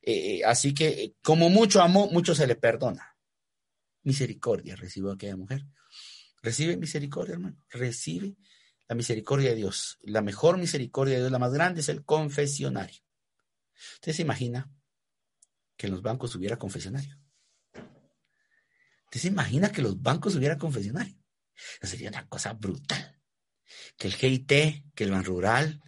[0.02, 3.16] Eh, así que como mucho amó, mucho se le perdona.
[4.02, 5.66] Misericordia recibió aquella mujer.
[6.42, 7.62] Recibe misericordia, hermano.
[7.68, 8.36] Recibe
[8.88, 9.98] la misericordia de Dios.
[10.02, 13.02] La mejor misericordia de Dios, la más grande, es el confesionario.
[13.94, 14.70] ¿Usted se imagina
[15.76, 17.19] que en los bancos hubiera confesionario?
[19.10, 21.16] ¿Usted se imagina que los bancos hubieran confesionario?
[21.80, 23.20] Eso sería una cosa brutal.
[23.96, 24.48] Que el GIT,
[24.94, 25.82] que el Ban Rural,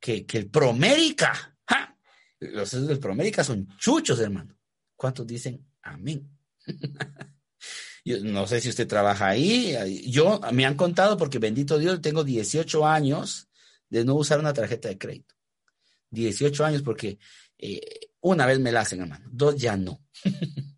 [0.00, 1.58] que, que el Promérica.
[1.66, 1.98] ¡ja!
[2.40, 4.58] Los del Promérica son chuchos, hermano.
[4.96, 6.34] ¿Cuántos dicen amén?
[8.06, 9.76] Yo no sé si usted trabaja ahí.
[10.10, 13.50] Yo me han contado porque bendito Dios, tengo 18 años
[13.90, 15.34] de no usar una tarjeta de crédito.
[16.08, 17.18] 18 años porque
[17.58, 19.28] eh, una vez me la hacen, hermano.
[19.30, 20.02] Dos ya no.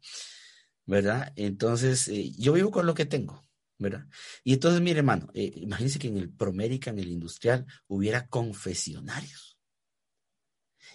[0.87, 1.33] ¿verdad?
[1.37, 3.44] Entonces, eh, yo vivo con lo que tengo,
[3.79, 4.07] ¿verdad?
[4.42, 9.59] Y entonces, mire, hermano, eh, imagínense que en el Promérica, en el industrial, hubiera confesionarios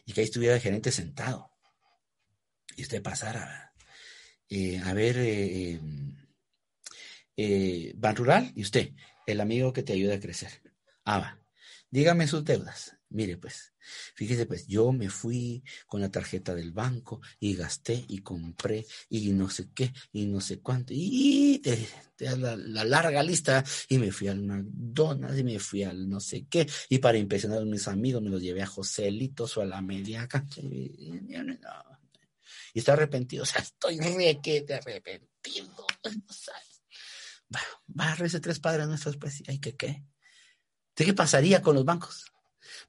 [0.06, 1.52] y que ahí estuviera el gerente sentado
[2.76, 3.74] y usted pasara
[4.50, 5.80] eh, a ver
[7.96, 8.94] Ban Rural y usted,
[9.26, 10.62] el amigo que te ayuda a crecer.
[11.06, 11.38] Ah,
[11.90, 12.99] dígame sus deudas.
[13.12, 13.74] Mire, pues,
[14.14, 19.32] fíjese, pues, yo me fui con la tarjeta del banco y gasté y compré y
[19.32, 23.98] no sé qué y no sé cuánto y te, te la, la, larga lista y
[23.98, 27.66] me fui al McDonald's y me fui al no sé qué y para impresionar a
[27.66, 31.12] mis amigos me los llevé a Joselitos o a la media cancha y,
[32.76, 36.84] está arrepentido, o sea, estoy requete arrepentido, no sabes.
[37.54, 37.62] Va,
[38.00, 40.04] va a rezar tres padres nuestros, pues, ¿y qué qué?
[40.94, 42.32] ¿Qué pasaría con los bancos?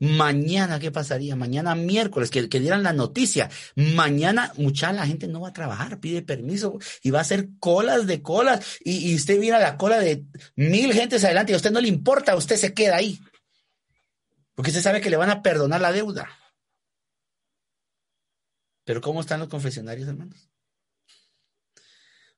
[0.01, 1.37] Mañana, ¿qué pasaría?
[1.37, 3.51] Mañana miércoles, que, dieran la noticia.
[3.77, 8.07] Mañana, mucha la gente no va a trabajar, pide permiso y va a hacer colas
[8.07, 8.79] de colas.
[8.83, 10.25] Y, usted mira la cola de
[10.57, 13.21] mil gentes adelante y a usted no le importa, usted se queda ahí.
[14.55, 16.31] Porque usted sabe que le van a perdonar la deuda.
[18.85, 20.49] Pero ¿cómo están los confesionarios, hermanos?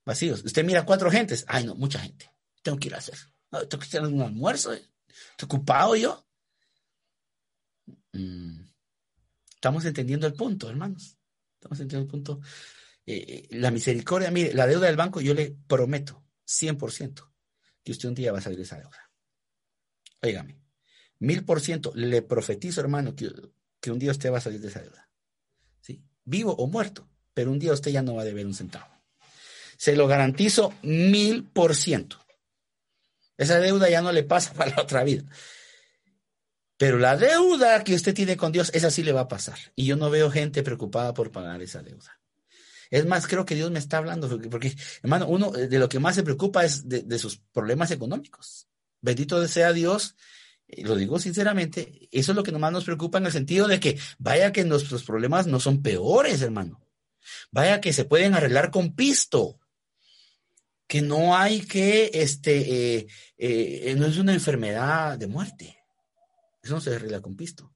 [0.05, 0.43] Vacíos.
[0.43, 1.45] Usted mira cuatro gentes.
[1.47, 2.29] Ay, no, mucha gente.
[2.61, 3.17] Tengo que ir a hacer.
[3.49, 4.73] tengo que hacer un almuerzo.
[4.73, 6.25] Estoy ocupado yo.
[8.13, 8.61] Mm.
[9.55, 11.17] Estamos entendiendo el punto, hermanos.
[11.55, 12.39] Estamos entendiendo el punto.
[13.05, 17.31] Eh, eh, la misericordia, mire, la deuda del banco, yo le prometo 100%
[17.83, 19.11] que usted un día va a salir de esa deuda.
[20.21, 20.57] Óigame,
[21.19, 23.29] mil por ciento, le profetizo, hermano, que,
[23.81, 25.09] que, un día usted va a salir de esa deuda.
[25.81, 26.01] ¿Sí?
[26.23, 28.87] Vivo o muerto, pero un día usted ya no va a deber un centavo.
[29.77, 32.19] Se lo garantizo mil por ciento.
[33.37, 35.23] Esa deuda ya no le pasa para la otra vida.
[36.83, 39.57] Pero la deuda que usted tiene con Dios, esa sí le va a pasar.
[39.73, 42.19] Y yo no veo gente preocupada por pagar esa deuda.
[42.89, 46.15] Es más, creo que Dios me está hablando, porque, hermano, uno de lo que más
[46.15, 48.67] se preocupa es de, sus problemas económicos.
[48.99, 50.17] Bendito sea Dios,
[50.79, 53.97] lo digo sinceramente, eso es lo que nomás nos preocupa en el sentido de que
[54.17, 56.85] vaya que nuestros problemas no son peores, hermano.
[57.49, 59.57] Vaya que se pueden arreglar con pisto.
[60.85, 65.82] Que no hay que, este, eh, eh, no es una enfermedad de muerte.
[66.63, 67.75] Eso no se arregla con pisto.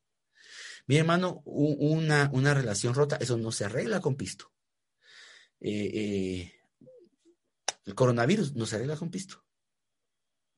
[0.88, 4.54] Mi hermano, una, una relación rota, eso no se arregla con pisto.
[5.60, 6.54] Eh, eh,
[7.86, 9.44] el coronavirus no se arregla con pisto.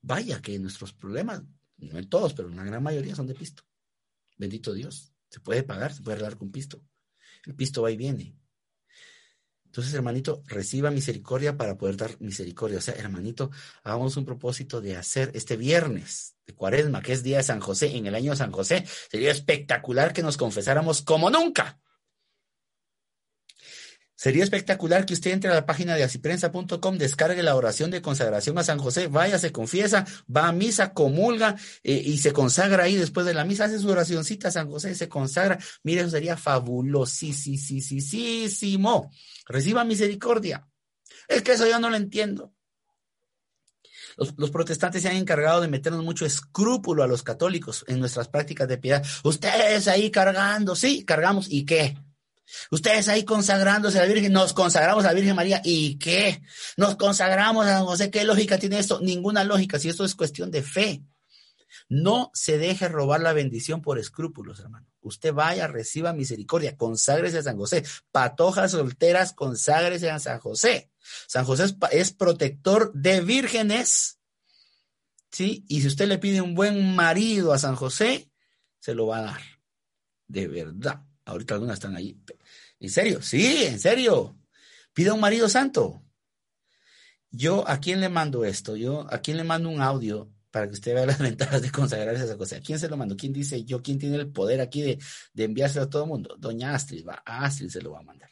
[0.01, 1.41] Vaya que nuestros problemas,
[1.77, 3.63] no en todos, pero en la gran mayoría son de pisto.
[4.37, 5.11] Bendito Dios.
[5.29, 6.83] Se puede pagar, se puede arreglar con pisto.
[7.45, 8.38] El pisto va y viene.
[9.69, 12.79] Entonces, hermanito, reciba misericordia para poder dar misericordia.
[12.79, 13.51] O sea, hermanito,
[13.83, 17.95] hagamos un propósito de hacer este viernes de cuaresma, que es día de San José,
[17.95, 18.83] en el año de San José.
[19.11, 21.79] Sería espectacular que nos confesáramos como nunca.
[24.19, 28.57] Sería espectacular que usted entre a la página de asiprensa.com, descargue la oración de consagración
[28.57, 30.05] a San José, vaya, se confiesa,
[30.35, 33.87] va a misa, comulga eh, y se consagra ahí después de la misa, hace su
[33.87, 35.57] oracióncita a San José, se consagra.
[35.83, 39.09] Mire, eso sería fabulosísimo.
[39.49, 40.67] Reciba misericordia.
[41.27, 42.53] Es que eso yo no lo entiendo.
[44.37, 48.67] Los, protestantes se han encargado de meternos mucho escrúpulo a los católicos en nuestras prácticas
[48.67, 49.05] de piedad.
[49.23, 51.97] Ustedes ahí cargando, sí, cargamos, ¿y qué?
[52.69, 55.61] Ustedes ahí consagrándose a la Virgen, nos consagramos a la Virgen María.
[55.63, 56.41] ¿Y qué?
[56.77, 58.11] Nos consagramos a San José.
[58.11, 58.99] ¿Qué lógica tiene esto?
[59.01, 61.03] Ninguna lógica, si esto es cuestión de fe.
[61.87, 64.87] No se deje robar la bendición por escrúpulos, hermano.
[65.01, 67.83] Usted vaya, reciba misericordia, conságrese a San José.
[68.11, 70.91] Patojas solteras, conságrese a San José.
[71.27, 74.19] San José es, protector de vírgenes.
[75.31, 75.63] ¿Sí?
[75.67, 78.31] Y si usted le pide un buen marido a San José,
[78.79, 79.41] se lo va a dar.
[80.27, 81.05] De verdad.
[81.25, 82.19] Ahorita algunas están ahí.
[82.79, 83.21] ¿En serio?
[83.21, 84.37] Sí, en serio.
[84.93, 86.03] Pida un marido santo.
[87.31, 88.75] Yo, ¿a quién le mando esto?
[88.75, 92.21] Yo, ¿a quién le mando un audio para que usted vea las ventajas de consagrarse
[92.21, 92.57] a esa cosa?
[92.57, 93.15] ¿A quién se lo mando?
[93.15, 93.81] ¿Quién dice yo?
[93.81, 94.99] ¿Quién tiene el poder aquí de,
[95.33, 96.35] de enviárselo a todo el mundo?
[96.37, 98.29] Doña Astrid, va, a Astrid se lo va a mandar.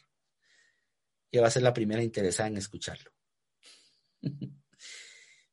[1.30, 3.12] Y va a ser la primera interesada en escucharlo.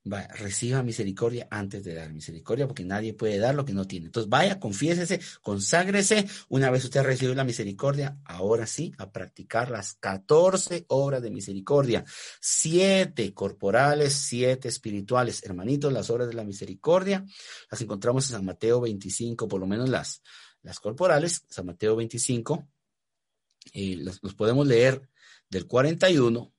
[0.08, 4.06] Reciba misericordia antes de dar misericordia, porque nadie puede dar lo que no tiene.
[4.06, 6.28] Entonces, vaya, confiésese, conságrese.
[6.48, 12.06] Una vez usted recibió la misericordia, ahora sí, a practicar las 14 obras de misericordia.
[12.40, 15.42] Siete corporales, siete espirituales.
[15.44, 17.26] Hermanitos, las obras de la misericordia
[17.72, 20.22] las encontramos en San Mateo 25, por lo menos las,
[20.62, 22.68] las corporales, San Mateo 25.
[23.74, 25.10] Eh, los, los podemos leer
[25.50, 26.54] del 41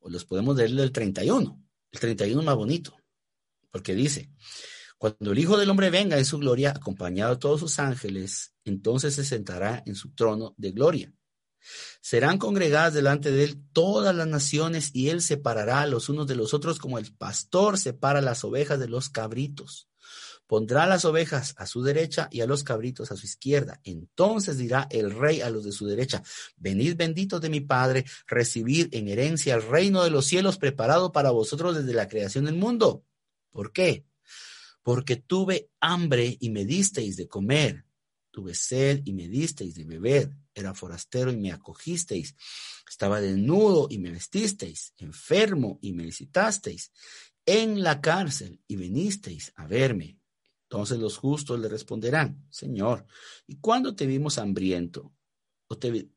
[0.00, 2.96] o los podemos leer del 31 el 31 más bonito,
[3.70, 4.30] porque dice,
[4.98, 9.14] cuando el Hijo del Hombre venga en su gloria, acompañado de todos sus ángeles, entonces
[9.14, 11.12] se sentará en su trono de gloria.
[12.00, 16.34] Serán congregadas delante de él todas las naciones y él separará a los unos de
[16.34, 19.88] los otros como el pastor separa las ovejas de los cabritos.
[20.52, 23.80] Pondrá las ovejas a su derecha y a los cabritos a su izquierda.
[23.84, 26.22] Entonces dirá el rey a los de su derecha,
[26.56, 31.30] venid benditos de mi Padre, recibid en herencia el reino de los cielos preparado para
[31.30, 33.02] vosotros desde la creación del mundo.
[33.50, 34.04] ¿Por qué?
[34.82, 37.84] porque tuve hambre y me disteis de comer,
[38.30, 42.34] tuve sed y me disteis de beber, era forastero y me acogisteis,
[42.88, 46.92] estaba desnudo y me vestisteis, enfermo y me visitasteis,
[47.46, 50.18] en la cárcel y vinisteis a verme.
[50.72, 53.04] Entonces los justos le responderán, Señor,
[53.46, 55.12] ¿y cuándo te vimos hambriento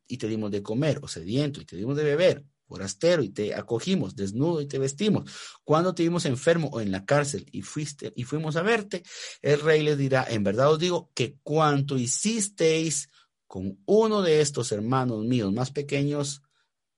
[0.08, 3.54] y te dimos de comer, o sediento y te dimos de beber, forastero y te
[3.54, 5.30] acogimos, desnudo y te vestimos?
[5.66, 9.04] ¿Cuándo te vimos enfermo o en la cárcel y fuiste y fuimos a verte?
[9.42, 13.10] El rey les dirá, en verdad os digo que cuanto hicisteis
[13.48, 16.42] con uno de estos hermanos míos más pequeños,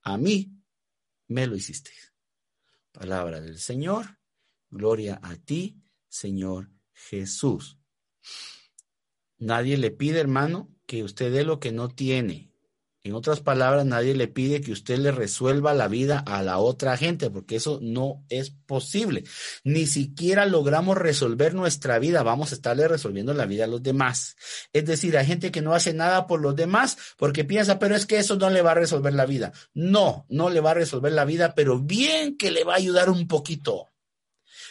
[0.04, 0.54] a mí
[1.28, 2.14] me lo hicisteis.
[2.92, 4.20] Palabra del Señor.
[4.70, 7.78] Gloria a ti, Señor Jesús.
[9.38, 12.52] Nadie le pide, hermano, que usted dé lo que no tiene.
[13.04, 16.98] En otras palabras, nadie le pide que usted le resuelva la vida a la otra
[16.98, 19.24] gente, porque eso no es posible.
[19.64, 24.36] Ni siquiera logramos resolver nuestra vida, vamos a estarle resolviendo la vida a los demás.
[24.74, 28.06] Es decir, hay gente que no hace nada por los demás porque piensa, pero es
[28.06, 29.54] que eso no le va a resolver la vida.
[29.74, 33.10] No, no le va a resolver la vida, pero bien que le va a ayudar
[33.10, 33.88] un poquito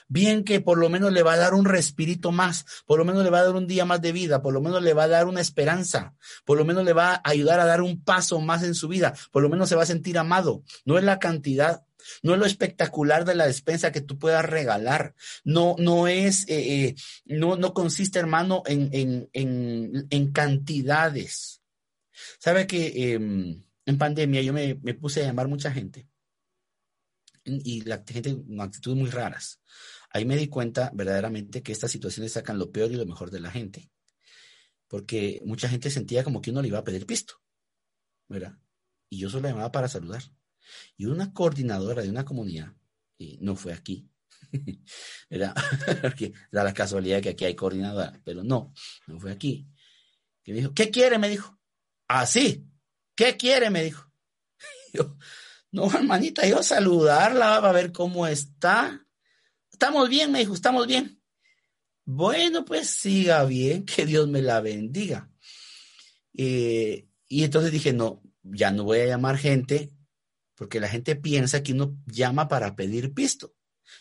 [0.08, 3.24] bien que por lo menos le va a dar un respirito más, por lo menos
[3.24, 5.08] le va a dar un día más de vida, por lo menos le va a
[5.08, 6.14] dar una esperanza,
[6.44, 9.14] por lo menos le va a ayudar a dar un paso más en su vida,
[9.32, 10.62] por lo menos se va a sentir amado.
[10.84, 11.84] No es la cantidad,
[12.22, 15.14] no es lo espectacular de la despensa que tú puedas regalar,
[15.44, 21.62] no, no es, eh, eh, no, no consiste, hermano, en, en, en, en cantidades.
[22.38, 26.08] Sabe que em, en pandemia yo me, me, puse a llamar mucha gente
[27.44, 29.60] y la gente con actitudes muy raras.
[30.16, 33.38] Ahí me di cuenta verdaderamente que estas situaciones sacan lo peor y lo mejor de
[33.38, 33.90] la gente.
[34.88, 37.34] Porque mucha gente sentía como que uno le iba a pedir pisto,
[38.26, 38.56] ¿verdad?
[39.10, 40.22] Y yo solo llamaba para saludar.
[40.96, 42.72] Y una coordinadora de una comunidad,
[43.40, 44.08] no fue aquí,
[45.28, 45.54] ¿verdad?
[46.00, 48.72] Porque da la casualidad que aquí hay coordinadora, pero no,
[49.06, 49.68] no fue aquí.
[50.42, 51.18] Que me dijo, ¿qué quiere?
[51.18, 51.60] Me dijo.
[52.08, 52.80] Así, ah,
[53.14, 53.68] ¿qué quiere?
[53.68, 54.10] Me dijo.
[55.72, 59.05] No, hermanita, yo saludarla, a ver cómo está.
[59.76, 61.20] Estamos bien, me dijo, estamos bien.
[62.06, 65.30] Bueno, pues siga bien, que Dios me la bendiga.
[66.32, 69.92] Eh, y entonces dije, no, ya no voy a llamar gente,
[70.54, 73.54] porque la gente piensa que uno llama para pedir pisto.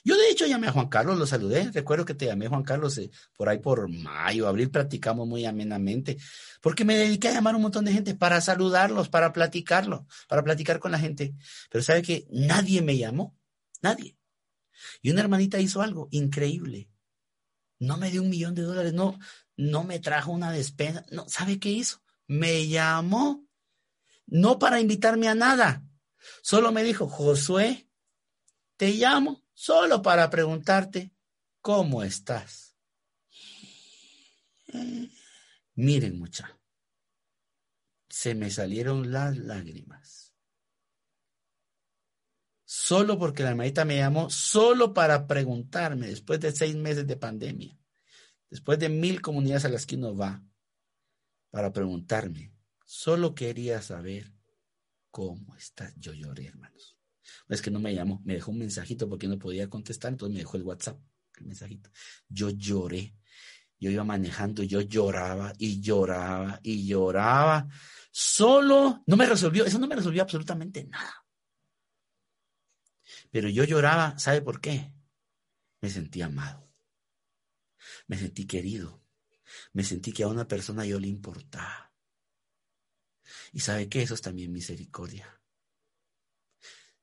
[0.06, 1.70] Yo de hecho llamé a Juan Carlos, lo saludé.
[1.74, 6.16] Recuerdo que te llamé Juan Carlos eh, por ahí por mayo, abril, platicamos muy amenamente,
[6.62, 10.42] porque me dediqué a llamar a un montón de gente para saludarlos, para platicarlo, para
[10.42, 11.36] platicar con la gente.
[11.70, 13.36] Pero sabe que nadie me llamó,
[13.82, 14.16] nadie.
[15.02, 16.90] Y una hermanita hizo algo increíble.
[17.80, 19.20] No me dio un millón de dólares, no,
[19.58, 22.02] no me trajo una despensa, no, ¿sabe qué hizo?
[22.28, 23.48] Me llamó,
[24.26, 25.84] no para invitarme a nada,
[26.42, 27.90] solo me dijo, Josué,
[28.78, 31.14] te llamo solo para preguntarte
[31.62, 32.76] cómo estás.
[35.76, 36.60] Miren, mucha,
[38.10, 40.25] se me salieron las lágrimas
[42.86, 47.76] solo porque la hermanita me llamó, solo para preguntarme, después de seis meses de pandemia,
[48.48, 50.44] después de mil comunidades a las que uno va,
[51.50, 52.54] para preguntarme,
[52.86, 54.32] solo quería saber
[55.10, 55.96] cómo estás.
[55.98, 56.96] Yo lloré, hermanos.
[57.50, 60.42] Es que no me llamó, me dejó un mensajito porque no podía contestar, entonces me
[60.42, 61.00] dejó el WhatsApp,
[61.40, 61.90] el mensajito.
[62.30, 63.16] Yo lloré,
[63.80, 67.68] yo iba manejando, yo lloraba y lloraba y lloraba.
[68.12, 71.25] Solo, no me resolvió, eso no me resolvió absolutamente nada.
[73.36, 74.94] Pero yo lloraba, ¿sabe por qué?
[75.82, 76.72] Me sentí amado.
[78.08, 79.04] Me sentí querido.
[79.74, 81.94] Me sentí que a una persona yo le importaba.
[83.52, 84.04] Y sabe qué?
[84.04, 85.28] Eso es también misericordia.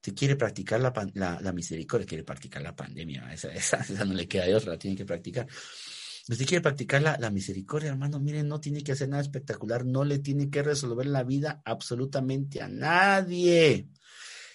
[0.02, 3.30] Si quiere practicar la, misericordia, quiere practicar la pandemia.
[3.34, 5.46] Esa, no le queda de otra, la tiene que practicar.
[5.50, 10.02] Si quiere practicar la, la, misericordia, hermano, miren, no tiene que hacer nada espectacular, no
[10.02, 13.90] le tiene que resolver la vida absolutamente a nadie.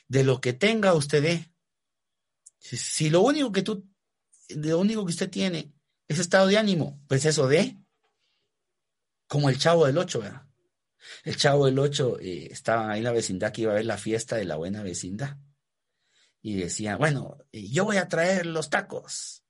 [0.07, 1.53] De lo que tenga usted, ¿eh?
[2.59, 3.87] Si, lo único que tú,
[4.49, 5.73] lo único que usted tiene
[6.07, 7.77] es estado de ánimo, pues eso de,
[9.27, 10.43] como el chavo del ocho, ¿verdad?
[11.23, 13.97] El chavo del ocho eh, estaba ahí en la vecindad que iba a ver la
[13.97, 15.37] fiesta de la buena vecindad.
[16.41, 19.43] Y decía, bueno, eh, yo voy a traer los tacos.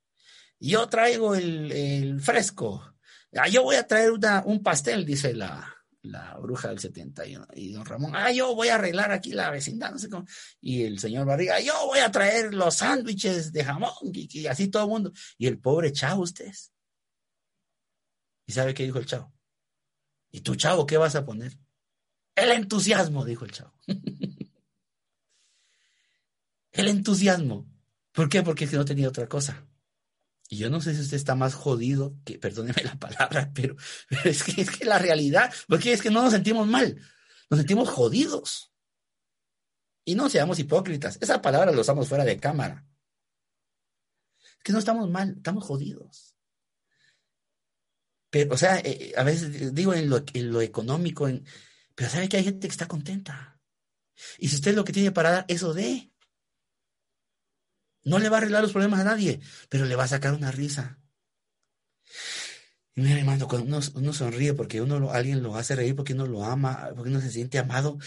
[0.59, 2.95] Yo traigo el, el fresco.
[3.33, 4.11] Ah, yo voy a traer
[4.45, 5.76] un pastel, dice la,
[6.07, 7.47] la bruja del 71.
[7.53, 10.25] Y don Ramón, ah, yo voy a arreglar aquí la vecindad, no sé cómo.
[10.61, 14.83] Y el señor Barriga, yo voy a traer los sándwiches de jamón, y, así todo
[14.83, 15.11] el mundo.
[15.37, 16.71] Y el pobre chavo, ustedes.
[18.45, 19.33] ¿Y sabe qué dijo el chavo?
[20.31, 21.57] ¿Y tu chavo qué vas a poner?
[22.35, 23.73] El entusiasmo, dijo el chavo.
[26.71, 27.67] el entusiasmo.
[28.13, 28.43] ¿Por qué?
[28.43, 29.66] Porque es que no tenía otra cosa.
[30.49, 33.75] Y yo no sé si usted está más jodido, que perdóneme la palabra, pero,
[34.23, 36.99] es, que, es que la realidad, porque es que no nos sentimos mal,
[37.49, 38.73] nos sentimos jodidos.
[40.05, 42.85] Y no seamos hipócritas, esa palabra la usamos fuera de cámara.
[44.39, 46.37] Es que no estamos mal, estamos jodidos.
[48.29, 51.45] Pero, o sea, eh, a veces digo en lo, en lo económico, en,
[51.95, 53.59] pero sabe que hay gente que está contenta.
[54.37, 56.11] Y si usted lo que tiene para dar, eso de.
[58.07, 60.49] No le va a arreglar los problemas a nadie, pero le va a sacar una
[60.49, 60.97] risa.
[62.95, 66.45] Y mira, hermano, cuando uno, sonríe porque uno alguien lo hace reír, porque uno lo
[66.45, 67.99] ama, porque uno se siente amado,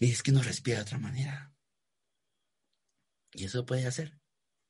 [0.00, 1.52] y es que uno respira de otra manera.
[3.34, 4.18] Y eso puede hacer.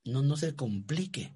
[0.04, 1.32] No, no se complique.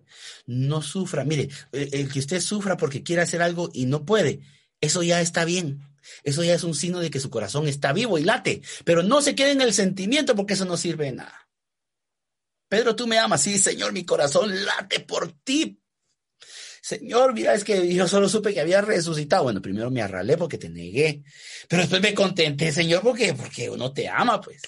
[0.47, 1.24] No sufra.
[1.24, 4.40] Mire, el, el que usted sufra porque quiere hacer algo y no puede,
[4.80, 5.88] eso ya está bien.
[6.24, 8.61] Eso ya es un signo de que su corazón está vivo y late.
[8.84, 11.45] Pero no se quede en el sentimiento porque eso no sirve de nada.
[12.69, 13.43] Pedro, tú me amas.
[13.43, 15.81] Sí, Señor, mi corazón late por ti.
[16.83, 19.45] Señor, mira, es que yo solo supe que había resucitado.
[19.45, 21.25] Bueno, primero me arralé porque te negué,
[21.69, 24.62] pero después me contenté, Señor, porque, porque uno te ama, pues.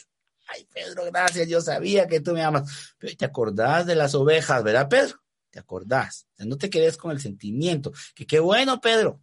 [0.48, 2.94] Ay, Pedro, gracias, yo sabía que tú me amas.
[2.98, 5.22] Pero te acordás de las ovejas, ¿verdad, Pedro?
[5.50, 6.26] Te acordás.
[6.38, 7.92] no te quedes con el sentimiento.
[8.14, 9.20] Que qué bueno, Pedro.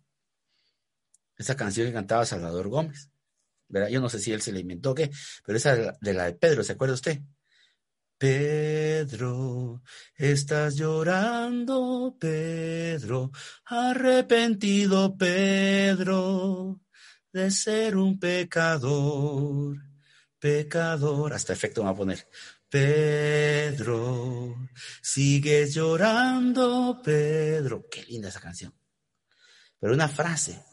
[1.37, 3.09] Esa canción que cantaba Salvador Gómez.
[3.67, 3.89] ¿verdad?
[3.89, 5.11] Yo no sé si él se la inventó o qué,
[5.43, 7.19] pero esa de la de Pedro, ¿se acuerda usted?
[8.17, 9.81] Pedro,
[10.15, 13.31] estás llorando, Pedro,
[13.65, 16.79] arrepentido, Pedro,
[17.33, 19.77] de ser un pecador,
[20.39, 21.33] pecador.
[21.33, 22.27] Hasta efecto me va a poner.
[22.69, 24.69] Pedro,
[25.01, 27.85] sigues llorando, Pedro.
[27.91, 28.73] Qué linda esa canción.
[29.79, 30.63] Pero una frase.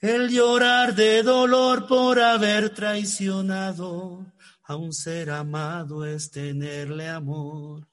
[0.00, 4.26] El llorar de dolor por haber traicionado
[4.68, 7.88] a un ser amado es tenerle amor.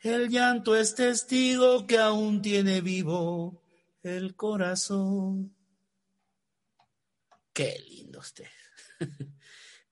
[0.00, 3.60] El llanto es testigo que aún tiene vivo
[4.04, 5.56] el corazón.
[7.52, 8.46] Qué lindo usted.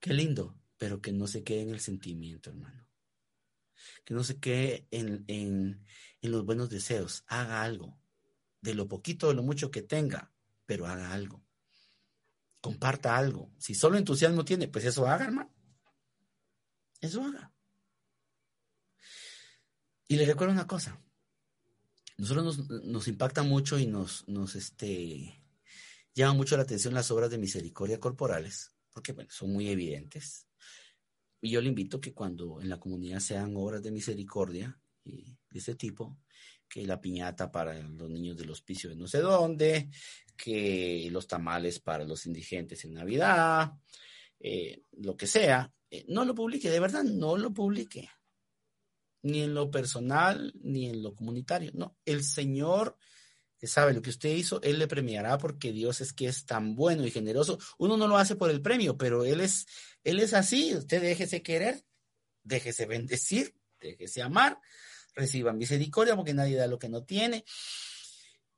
[0.01, 2.86] Qué lindo, pero que no se quede en el sentimiento, hermano.
[4.05, 5.84] Que no se quede en, en,
[6.22, 7.24] en los buenos deseos.
[7.26, 8.01] Haga algo.
[8.61, 10.32] De lo poquito, de lo mucho que tenga,
[10.66, 11.45] pero haga algo.
[12.61, 13.51] Comparta algo.
[13.59, 15.59] Si solo entusiasmo tiene, pues eso haga, hermano.
[17.01, 17.53] Eso haga.
[20.09, 21.01] Y le recuerdo una cosa.
[22.18, 25.42] Nosotros nos, impacta mucho y nos, nos este,
[26.14, 30.46] llama mucho la atención las obras de misericordia corporales, porque bueno, son muy evidentes.
[31.40, 35.76] Y yo le invito que cuando en la comunidad sean obras de misericordia de ese
[35.76, 36.18] tipo,
[36.68, 39.90] que la piñata para los niños del hospicio de no sé dónde,
[40.36, 43.72] que los tamales para los indigentes en Navidad,
[44.38, 45.72] eh, lo que sea,
[46.09, 48.09] no lo publique, de verdad, no lo publique.
[49.22, 51.72] Ni en lo personal, ni en lo comunitario.
[51.74, 52.97] No, el Señor
[53.61, 56.74] que sabe lo que usted hizo, Él le premiará porque Dios es que es tan
[56.74, 57.59] bueno y generoso.
[57.76, 59.66] Uno no lo hace por el premio, pero Él es,
[60.03, 60.74] Él es así.
[60.74, 61.84] Usted déjese querer,
[62.43, 64.59] déjese bendecir, déjese amar,
[65.14, 67.45] reciba misericordia porque nadie da lo que no tiene.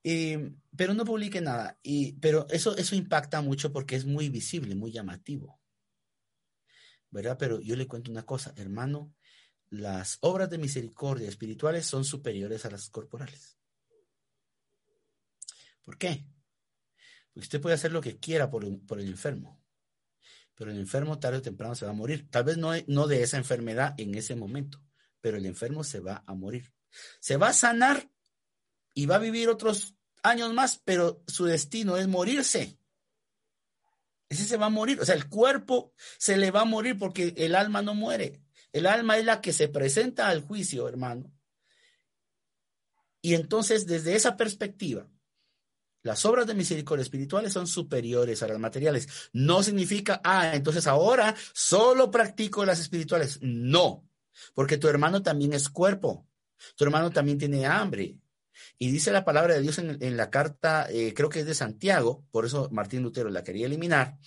[0.05, 1.81] Eh, pero no publique nada.
[1.83, 5.61] Y, pero eso, eso impacta mucho porque es muy visible, muy llamativo.
[7.13, 7.37] ¿Verdad?
[7.39, 9.15] Pero yo le cuento una cosa, hermano,
[9.71, 13.59] las obras de misericordia espirituales son superiores a las corporales.
[15.85, 16.27] ¿Por qué?
[17.33, 19.63] Porque usted puede hacer lo que quiera por, el enfermo,
[20.55, 22.29] pero el enfermo tarde o temprano se va a morir.
[22.31, 24.83] Tal vez no, no de esa enfermedad en ese momento,
[25.21, 26.73] pero el enfermo se va a morir.
[27.21, 28.11] Se va a sanar
[28.95, 32.79] y va a vivir otros años más, pero su destino es morirse.
[34.33, 34.99] Ese se va a morir.
[35.01, 38.43] O sea, el cuerpo se le va a morir porque el alma no muere.
[38.73, 41.31] El alma es la que se presenta al juicio, hermano.
[43.21, 45.07] Y entonces, desde esa perspectiva,
[46.03, 49.07] las obras de misericordia espirituales son superiores a las materiales.
[49.35, 53.39] No significa, ah, entonces ahora solo practico las espirituales.
[53.43, 54.09] No,
[54.55, 56.27] porque tu hermano también es cuerpo.
[56.77, 58.17] Tu hermano también tiene hambre.
[58.79, 62.25] Y dice la palabra de Dios en, la carta, eh, creo que es de Santiago,
[62.31, 64.19] por eso Martín Lutero la quería eliminar,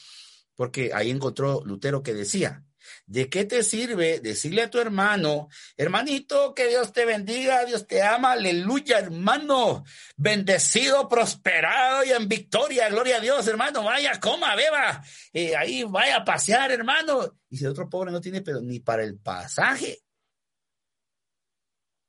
[0.56, 2.64] porque ahí encontró Lutero que decía,
[3.06, 8.02] ¿de qué te sirve decirle a tu hermano, hermanito, que Dios te bendiga, Dios te
[8.02, 9.84] ama, aleluya, hermano,
[10.16, 15.04] bendecido, prosperado y en victoria, gloria a Dios, hermano, vaya, coma, beba,
[15.34, 17.38] eh, ahí vaya a pasear, hermano.
[17.50, 20.00] Y si el otro pobre no tiene pero ni para el pasaje.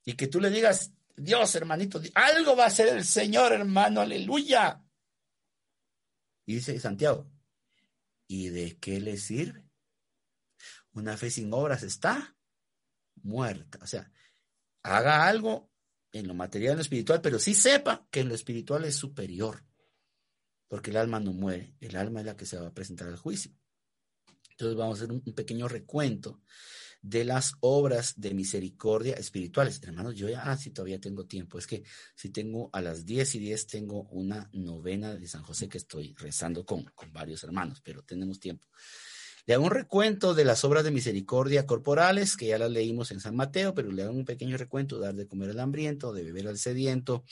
[0.04, 4.82] Y que tú le digas, Dios, hermanito, algo va a hacer el Señor, hermano, aleluya.
[6.44, 7.30] Y dice Santiago,
[8.26, 9.68] ¿y de qué le sirve?
[10.92, 12.36] Una fe sin obras está
[13.22, 13.78] muerta.
[13.82, 14.10] O sea,
[14.82, 15.70] haga algo
[16.12, 19.64] en lo material, en lo espiritual, pero sí sepa que en lo espiritual es superior,
[20.68, 23.16] porque el alma no muere, el alma es la que se va a presentar al
[23.16, 23.52] juicio.
[24.50, 26.40] Entonces vamos a hacer un, pequeño recuento
[27.08, 29.80] de las obras de misericordia espirituales.
[29.80, 31.56] Hermanos, yo ya, ah, sí, todavía tengo tiempo.
[31.56, 31.84] Es que
[32.16, 36.14] si tengo a las 10 y 10 tengo una novena de San José que estoy
[36.18, 38.66] rezando con, con varios hermanos, pero tenemos tiempo.
[39.46, 43.20] Le hago un recuento de las obras de misericordia corporales, que ya las leímos en
[43.20, 46.48] San Mateo, pero le hago un pequeño recuento, dar de comer al hambriento, de beber
[46.48, 47.24] al sediento,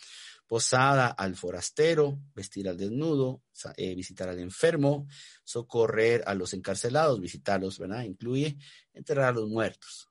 [0.47, 3.43] posada al forastero, vestir al desnudo,
[3.77, 5.07] eh, visitar al enfermo,
[5.45, 8.03] socorrer a los encarcelados, visitarlos, ¿verdad?
[8.03, 8.59] Incluye
[8.93, 10.11] enterrar a los muertos.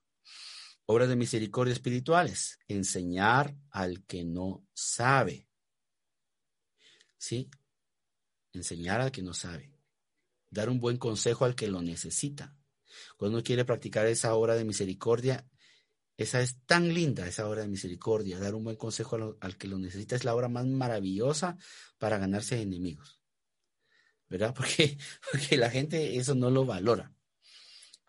[0.85, 5.47] Obras de misericordia espirituales, enseñar al que no sabe.
[7.17, 7.49] ¿Sí?
[8.51, 9.73] Enseñar al que no sabe
[10.53, 12.55] dar un buen consejo al que lo necesita.
[13.17, 15.47] Cuando uno quiere practicar esa obra de misericordia,
[16.23, 18.39] esa es tan linda, esa obra de misericordia.
[18.39, 21.57] Dar un buen consejo al, que lo necesita es la obra más maravillosa
[21.97, 23.21] para ganarse enemigos.
[24.29, 24.53] ¿Verdad?
[24.57, 24.97] Porque,
[25.31, 27.13] porque la gente eso no lo valora.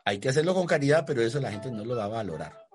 [0.06, 2.66] Hay que hacerlo con caridad, pero eso la gente no lo va a valorar.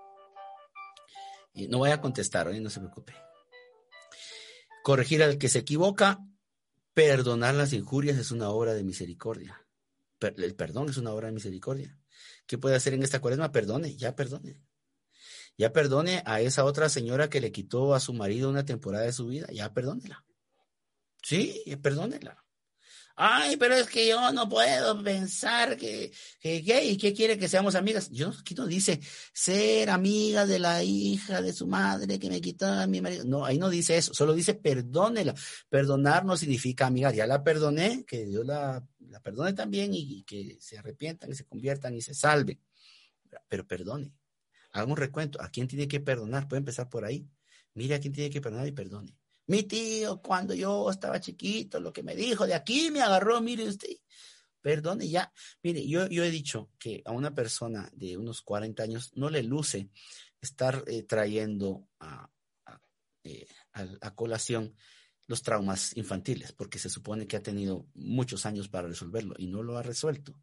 [1.54, 3.16] Y no voy a contestar, hoy no se preocupe.
[4.84, 6.20] Corregir al que se equivoca
[7.00, 9.66] Perdonar las injurias es una obra de misericordia.
[10.20, 11.98] el perdón es una obra de misericordia.
[12.46, 13.54] ¿Qué puede hacer en esta cuaresma?
[13.54, 14.62] Perdone, ya perdone.
[15.60, 19.12] Ya perdone a esa otra señora que le quitó a su marido una temporada de
[19.12, 20.24] su vida, ya perdónela.
[21.22, 22.42] Sí, perdónela.
[23.18, 27.76] Ay, pero es que yo no puedo pensar que, que gay, ¿qué quiere que seamos
[27.76, 28.10] amigas?
[28.10, 29.02] Yo aquí no dice
[29.34, 33.26] ser amiga de la hija de su madre que me quitó a mi marido.
[33.26, 35.36] No, ahí no dice eso, solo dice perdónela.
[35.68, 40.58] Perdonar no significa amiga, ya la perdoné, que Dios la, la perdone también y, que
[40.62, 42.62] se arrepientan y se conviertan y se salven.
[43.50, 44.14] Pero perdone.
[44.72, 45.42] Haga un recuento.
[45.42, 46.48] ¿A quién tiene que perdonar?
[46.48, 47.28] Puede empezar por ahí.
[47.74, 49.16] Mire a quién tiene que perdonar y perdone.
[49.48, 53.68] Mi tío, cuando yo estaba chiquito, lo que me dijo, de aquí me agarró, mire
[53.68, 53.98] usted.
[54.62, 55.32] Perdone, ya.
[55.64, 59.42] Mire, yo, yo he dicho que a una persona de unos 40 años no le
[59.42, 59.90] luce
[60.42, 61.88] estar eh, trayendo
[63.24, 64.76] eh, a, a, colación
[65.28, 69.64] los traumas infantiles, porque se supone que ha tenido muchos años para resolverlo y no
[69.64, 70.36] lo ha resuelto.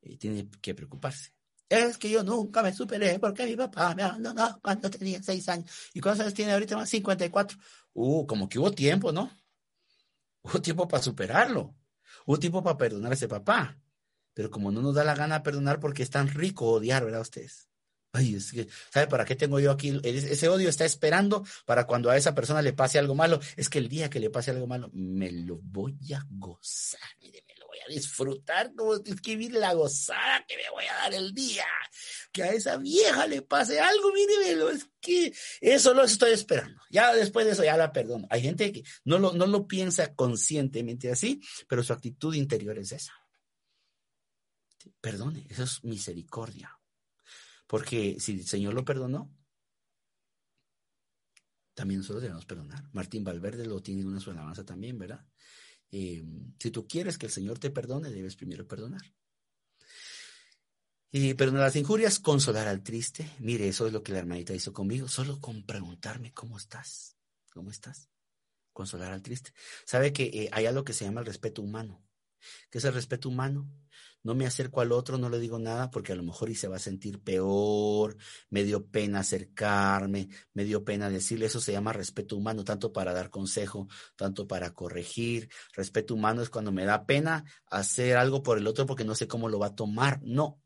[0.00, 1.37] y tiene que preocuparse.
[1.68, 5.70] Es que yo nunca me superé porque mi papá me abandonó cuando tenía seis años.
[5.92, 6.76] ¿Y cuántos años tiene ahorita?
[6.76, 7.58] Más 54.
[7.92, 9.30] Uh, como que hubo tiempo, ¿no?
[10.42, 11.74] Hubo tiempo para superarlo.
[12.24, 13.78] Hubo tiempo para perdonar a ese papá.
[14.32, 17.68] Pero como no nos da la gana perdonar porque es tan rico odiar, ¿verdad ustedes?
[18.12, 20.00] Ay, es que, ¿sabe para qué tengo yo aquí?
[20.02, 23.40] Ese odio está esperando para cuando a esa persona le pase algo malo.
[23.56, 27.00] Es que el día que le pase algo malo, me lo voy a gozar
[27.88, 31.66] disfrutar como escribir la gozada que me voy a dar el día.
[32.32, 36.80] Que a esa vieja le pase algo, míremelo, es que eso lo estoy esperando.
[36.90, 38.26] Ya después de eso ya la perdono.
[38.30, 42.92] Hay gente que no lo, no lo piensa conscientemente así, pero su actitud interior es
[42.92, 43.12] esa.
[45.00, 46.78] Perdone, eso es misericordia.
[47.66, 49.30] Porque si el Señor lo perdonó,
[51.74, 52.82] también nosotros debemos perdonar.
[52.92, 55.24] Martín Valverde lo tiene en una su alabanza también, ¿verdad?
[55.90, 56.22] Eh,
[56.58, 59.02] si tú quieres que el Señor te perdone, debes primero perdonar.
[61.10, 63.30] Y perdonar las injurias, consolar al triste.
[63.38, 67.16] Mire, eso es lo que la hermanita hizo conmigo, solo con preguntarme cómo estás,
[67.50, 68.10] cómo estás.
[68.72, 69.52] Consolar al triste.
[69.86, 72.07] Sabe que eh, hay algo que se llama el respeto humano.
[72.70, 73.68] ¿Qué es el respeto humano?
[74.22, 76.68] no me acerco al otro, no le digo nada porque a lo mejor y se
[76.68, 78.16] va a sentir peor,
[78.50, 83.12] me dio pena acercarme, me dio pena decirle, eso se llama respeto humano, tanto para
[83.12, 85.48] dar consejo, tanto para corregir.
[85.72, 89.28] Respeto humano es cuando me da pena hacer algo por el otro porque no sé
[89.28, 90.20] cómo lo va a tomar.
[90.22, 90.60] No,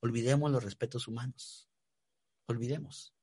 [0.00, 1.68] olvidemos los respetos humanos,
[2.46, 3.14] olvidemos.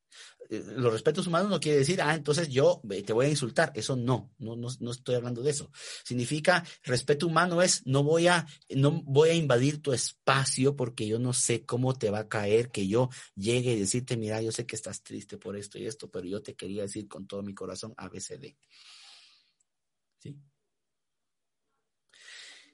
[0.49, 3.71] Eh, los respetos humanos no quiere decir, ah, entonces yo te voy a insultar.
[3.75, 5.71] Eso no, no, no, estoy hablando de eso.
[6.03, 11.19] Significa respeto humano es no voy a, no voy a invadir tu espacio porque yo
[11.19, 14.65] no sé cómo te va a caer que yo llegue y decirte, mira, yo sé
[14.65, 17.53] que estás triste por esto y esto, pero yo te quería decir con todo mi
[17.53, 18.55] corazón ABCD.
[20.19, 20.37] ¿Sí?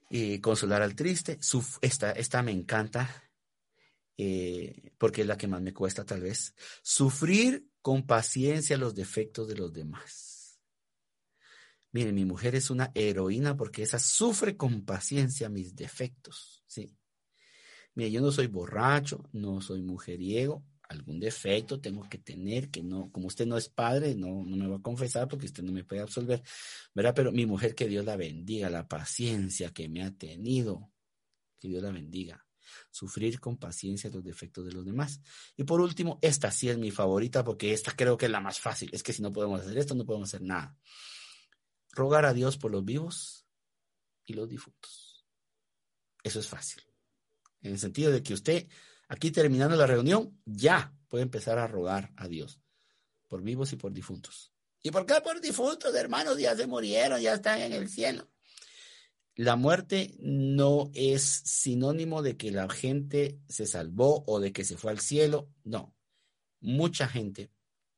[0.10, 1.40] Y consolar al triste.
[1.82, 3.33] esta, esta me encanta
[4.18, 9.48] eh, porque es la que más me cuesta tal vez, sufrir con paciencia los defectos
[9.48, 10.60] de los demás.
[11.92, 16.96] Mire, mi mujer es una heroína porque esa sufre con paciencia mis defectos, ¿sí?
[17.96, 23.12] Mire, yo no soy borracho, no soy mujeriego, algún defecto tengo que tener, que no,
[23.12, 25.84] como usted no es padre, no, no me va a confesar porque usted no me
[25.84, 26.42] puede absolver,
[26.96, 27.14] ¿verdad?
[27.16, 30.92] Pero mi mujer, que Dios la bendiga, la paciencia que me ha tenido,
[31.60, 32.43] que Dios la bendiga
[32.92, 35.22] Sufrir con paciencia los defectos de los demás.
[35.56, 38.60] Y por último, esta sí es mi favorita porque esta creo que es la más
[38.60, 38.90] fácil.
[38.94, 40.76] Es que si no podemos hacer esto, no podemos hacer nada.
[41.92, 43.46] Rogar a Dios por los vivos
[44.26, 45.26] y los difuntos.
[46.24, 46.84] Eso es fácil.
[47.62, 48.68] En el sentido de que usted,
[49.08, 52.60] aquí terminando la reunión, ya puede empezar a rogar a Dios
[53.28, 54.52] por vivos y por difuntos.
[54.82, 56.38] ¿Y por qué por difuntos, hermanos?
[56.38, 58.30] Ya se murieron, ya están en el cielo.
[59.36, 64.78] La muerte no es sinónimo de que la gente se salvó o de que se
[64.78, 65.50] fue al cielo.
[65.64, 65.96] No.
[66.62, 67.52] Mucha gente,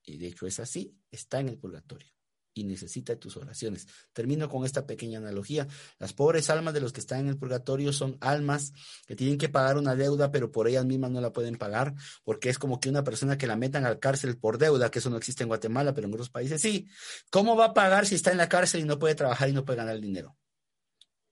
[0.04, 2.16] y de hecho es así, está en el purgatorio
[2.56, 3.86] y necesita tus oraciones.
[4.14, 5.68] Termino con esta pequeña analogía.
[6.00, 8.72] Las pobres almas de los que están en el purgatorio son almas
[9.06, 12.50] que tienen que pagar una deuda, pero por ellas mismas no la pueden pagar, porque
[12.50, 15.18] es como que una persona que la metan al cárcel por deuda, que eso no
[15.18, 16.88] existe en Guatemala, pero en otros países sí.
[17.30, 19.66] ¿Cómo va a pagar si está en la cárcel y no puede trabajar y no
[19.66, 20.38] puede ganar dinero?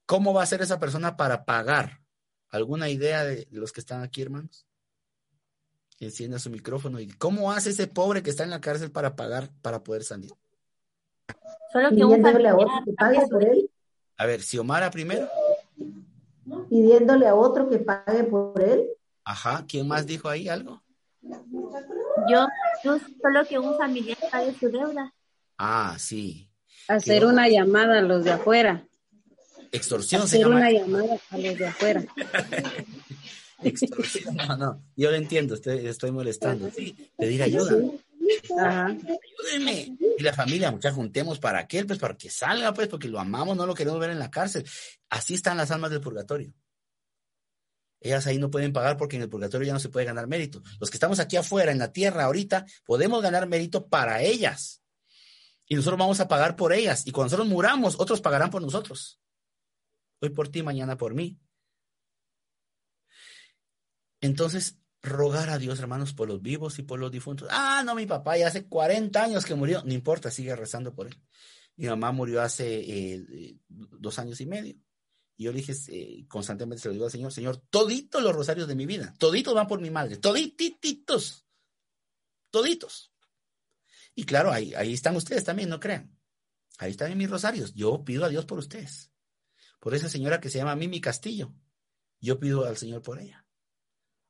[0.06, 2.02] ¿Cómo va a ser esa persona para pagar?
[2.50, 4.66] ¿Alguna idea de los que están aquí, hermanos?
[6.00, 9.50] Encienda su micrófono y ¿cómo hace ese pobre que está en la cárcel para pagar,
[9.62, 10.32] para poder salir?
[11.72, 13.70] Solo que un familiar a otro que pague por él.
[14.18, 15.28] A ver, Xiomara primero.
[16.70, 18.88] Pidiéndole a otro que pague por él.
[19.24, 20.84] Ajá, ¿quién más dijo ahí algo?
[21.22, 22.48] Yo,
[22.84, 25.14] yo solo que un familiar pague su deuda.
[25.58, 26.50] Ah, sí.
[26.88, 28.86] Hacer una llamada a los de afuera.
[29.74, 30.58] Extorsión Hacer se llama.
[30.58, 32.06] una llamada a los de afuera.
[33.64, 34.36] Extorsión.
[34.36, 36.70] No, no, yo lo entiendo, estoy, estoy molestando.
[36.70, 37.76] Sí, pedir ayuda.
[38.60, 38.86] Ajá.
[38.86, 39.98] Ayúdenme.
[40.18, 43.58] Y la familia, muchachos, juntemos para qué, pues para que salga, pues, porque lo amamos,
[43.58, 44.64] no lo queremos ver en la cárcel.
[45.10, 46.54] Así están las almas del purgatorio.
[48.00, 50.62] Ellas ahí no pueden pagar porque en el purgatorio ya no se puede ganar mérito.
[50.80, 54.84] Los que estamos aquí afuera, en la tierra, ahorita, podemos ganar mérito para ellas.
[55.68, 57.08] Y nosotros vamos a pagar por ellas.
[57.08, 59.20] Y cuando nosotros muramos, otros pagarán por nosotros.
[60.24, 61.38] Hoy por ti, mañana por mí.
[64.22, 67.50] Entonces, rogar a Dios, hermanos, por los vivos y por los difuntos.
[67.52, 69.84] Ah, no, mi papá ya hace 40 años que murió.
[69.84, 71.22] No importa, sigue rezando por él.
[71.76, 74.76] Mi mamá murió hace eh, dos años y medio.
[75.36, 78.70] Y yo le dije, eh, constantemente se lo digo al Señor, Señor, toditos los rosarios
[78.70, 81.46] de mi vida, toditos van por mi madre, todititos,
[82.50, 83.12] toditos.
[84.16, 86.18] Y claro, ahí, ahí están ustedes también, no crean.
[86.78, 87.74] Ahí están mis rosarios.
[87.74, 89.13] Yo pido a Dios por ustedes.
[89.84, 91.54] Por esa señora que se llama Mimi Castillo.
[92.22, 93.46] Yo pido al Señor por ella.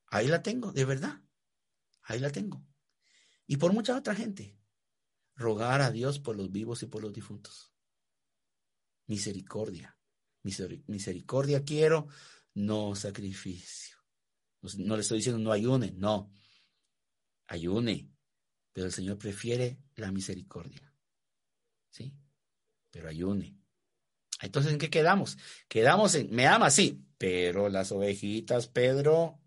[0.08, 1.22] Ahí la tengo, de verdad.
[2.02, 2.66] Ahí la tengo.
[3.46, 4.58] Y por mucha otra gente.
[5.36, 7.72] Rogar a Dios por los vivos y por los difuntos.
[9.06, 9.96] Misericordia.
[10.42, 12.08] Misericordia quiero,
[12.56, 13.98] no sacrificio.
[14.80, 16.32] No, le estoy diciendo no ayune, no.
[17.46, 18.12] Ayune.
[18.72, 20.92] Pero el Señor prefiere la misericordia.
[21.92, 22.12] ¿Sí?
[22.90, 23.63] Pero ayune.
[24.44, 25.38] Entonces, ¿en qué quedamos?
[25.68, 29.40] Quedamos en, me ama, sí, pero las ovejitas, Pedro.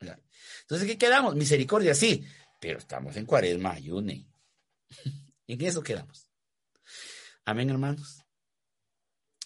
[0.00, 1.36] Entonces, ¿en qué quedamos?
[1.36, 2.24] Misericordia, sí,
[2.60, 4.26] pero estamos en cuaresma, ayune.
[5.46, 6.28] en eso quedamos.
[7.44, 8.24] Amén, hermanos.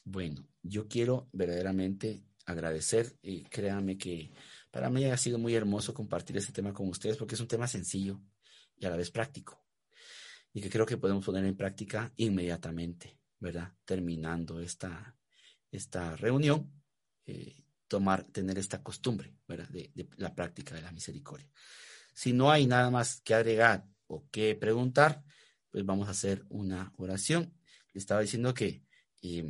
[0.04, 4.32] Bueno, yo quiero verdaderamente agradecer y créanme que
[4.70, 7.68] para mí ha sido muy hermoso compartir este tema con ustedes porque es un tema
[7.68, 8.20] sencillo
[8.76, 9.64] y a la vez práctico
[10.52, 13.72] y que creo que podemos poner en práctica inmediatamente, ¿verdad?
[13.84, 15.16] Terminando esta,
[15.70, 16.72] esta reunión,
[17.26, 19.68] eh, tomar, tener esta costumbre, ¿verdad?
[19.68, 21.48] De, la práctica de la misericordia.
[22.12, 25.24] Si no hay nada más que agregar o que preguntar,
[25.70, 27.52] pues vamos a hacer una oración.
[27.92, 28.84] Estaba diciendo que
[29.22, 29.46] eh,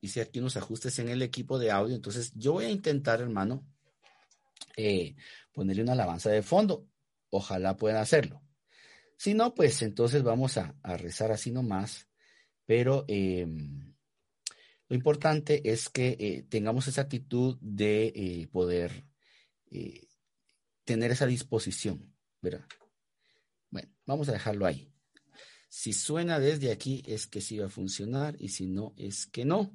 [0.00, 3.66] hice aquí unos ajustes en el equipo de audio, entonces yo voy a intentar, hermano,
[4.76, 5.16] eh,
[5.52, 6.86] ponerle una alabanza de fondo.
[7.30, 8.42] Ojalá puedan hacerlo.
[9.16, 12.08] Si no, pues entonces vamos a, a rezar así nomás,
[12.66, 13.46] pero eh,
[14.88, 19.04] lo importante es que eh, tengamos esa actitud de eh, poder
[20.84, 22.66] tener esa disposición, ¿verdad?
[23.70, 24.92] Bueno, vamos a dejarlo ahí.
[25.70, 29.46] Si suena desde aquí es que sí va a funcionar y si no es que
[29.46, 29.74] no.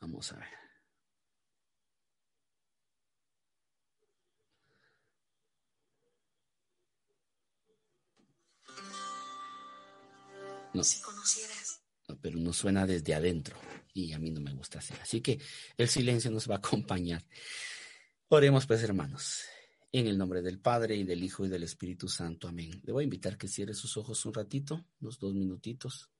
[0.00, 0.59] Vamos a ver.
[10.72, 10.84] No.
[10.84, 11.82] Si conocieras.
[12.08, 13.56] No, pero no suena desde adentro
[13.94, 15.00] y a mí no me gusta hacer.
[15.00, 15.40] Así que
[15.76, 17.24] el silencio nos va a acompañar.
[18.28, 19.42] Oremos pues, hermanos.
[19.92, 22.46] En el nombre del Padre y del Hijo y del Espíritu Santo.
[22.46, 22.80] Amén.
[22.84, 26.10] Le voy a invitar que cierre sus ojos un ratito, unos dos minutitos.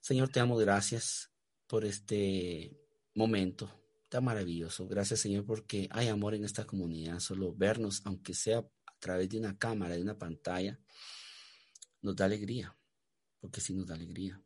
[0.00, 1.30] Señor, te amo, gracias
[1.68, 2.76] por este
[3.14, 4.88] momento tan maravilloso.
[4.88, 7.20] Gracias, Señor, porque hay amor en esta comunidad.
[7.20, 10.80] Solo vernos, aunque sea a través de una cámara, de una pantalla,
[12.02, 12.76] nos da alegría,
[13.40, 14.40] porque sí nos da alegría.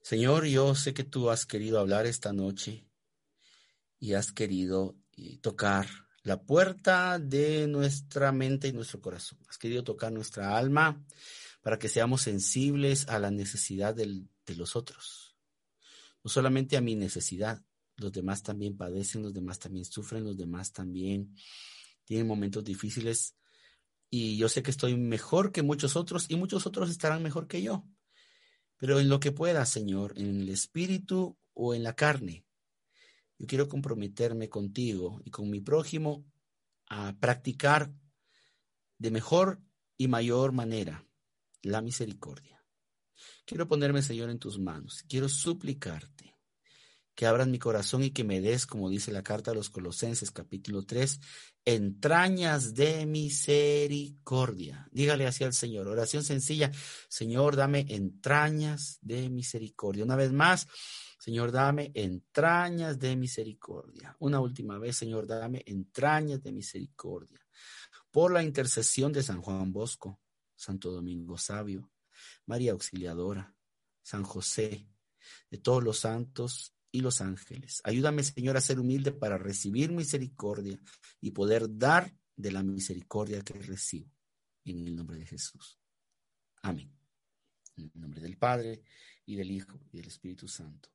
[0.00, 2.88] Señor, yo sé que tú has querido hablar esta noche
[3.98, 5.86] y has querido eh, tocar
[6.22, 9.38] la puerta de nuestra mente y nuestro corazón.
[9.48, 11.04] Has querido tocar nuestra alma
[11.62, 14.24] para que seamos sensibles a la necesidad de
[14.54, 15.36] los otros.
[16.22, 17.62] No solamente a mi necesidad,
[17.96, 21.34] los demás también padecen, los demás también sufren, los demás también
[22.04, 23.36] tienen momentos difíciles
[24.18, 27.60] y yo sé que estoy mejor que muchos otros y muchos otros estarán mejor que
[27.60, 27.84] yo.
[28.78, 32.46] Pero en lo que pueda, Señor, en el espíritu o en la carne,
[33.38, 36.24] yo quiero comprometerme contigo y con mi prójimo
[36.88, 37.92] a practicar
[38.96, 39.60] de mejor
[39.98, 41.06] y mayor manera
[41.60, 42.64] la misericordia.
[43.44, 45.04] Quiero ponerme, Señor, en tus manos.
[45.06, 46.35] Quiero suplicarte
[47.16, 50.30] que abras mi corazón y que me des, como dice la carta a los Colosenses
[50.30, 51.18] capítulo 3,
[51.64, 54.86] entrañas de misericordia.
[54.92, 55.88] Dígale así al Señor.
[55.88, 56.70] Oración sencilla.
[57.08, 60.04] Señor, dame entrañas de misericordia.
[60.04, 60.68] Una vez más,
[61.18, 64.14] Señor, dame entrañas de misericordia.
[64.18, 67.40] Una última vez, Señor, dame entrañas de misericordia.
[68.10, 70.20] Por la intercesión de San Juan Bosco,
[70.54, 71.90] Santo Domingo Sabio,
[72.44, 73.56] María Auxiliadora,
[74.02, 74.86] San José,
[75.50, 77.82] de todos los santos y los ángeles.
[77.84, 80.80] Ayúdame, Señor, a ser humilde para recibir misericordia
[81.20, 84.10] y poder dar de la misericordia que recibo.
[84.64, 85.78] En el nombre de Jesús.
[86.62, 86.90] Amén.
[87.76, 88.82] En el nombre del Padre,
[89.26, 90.88] y del Hijo, y del Espíritu Santo.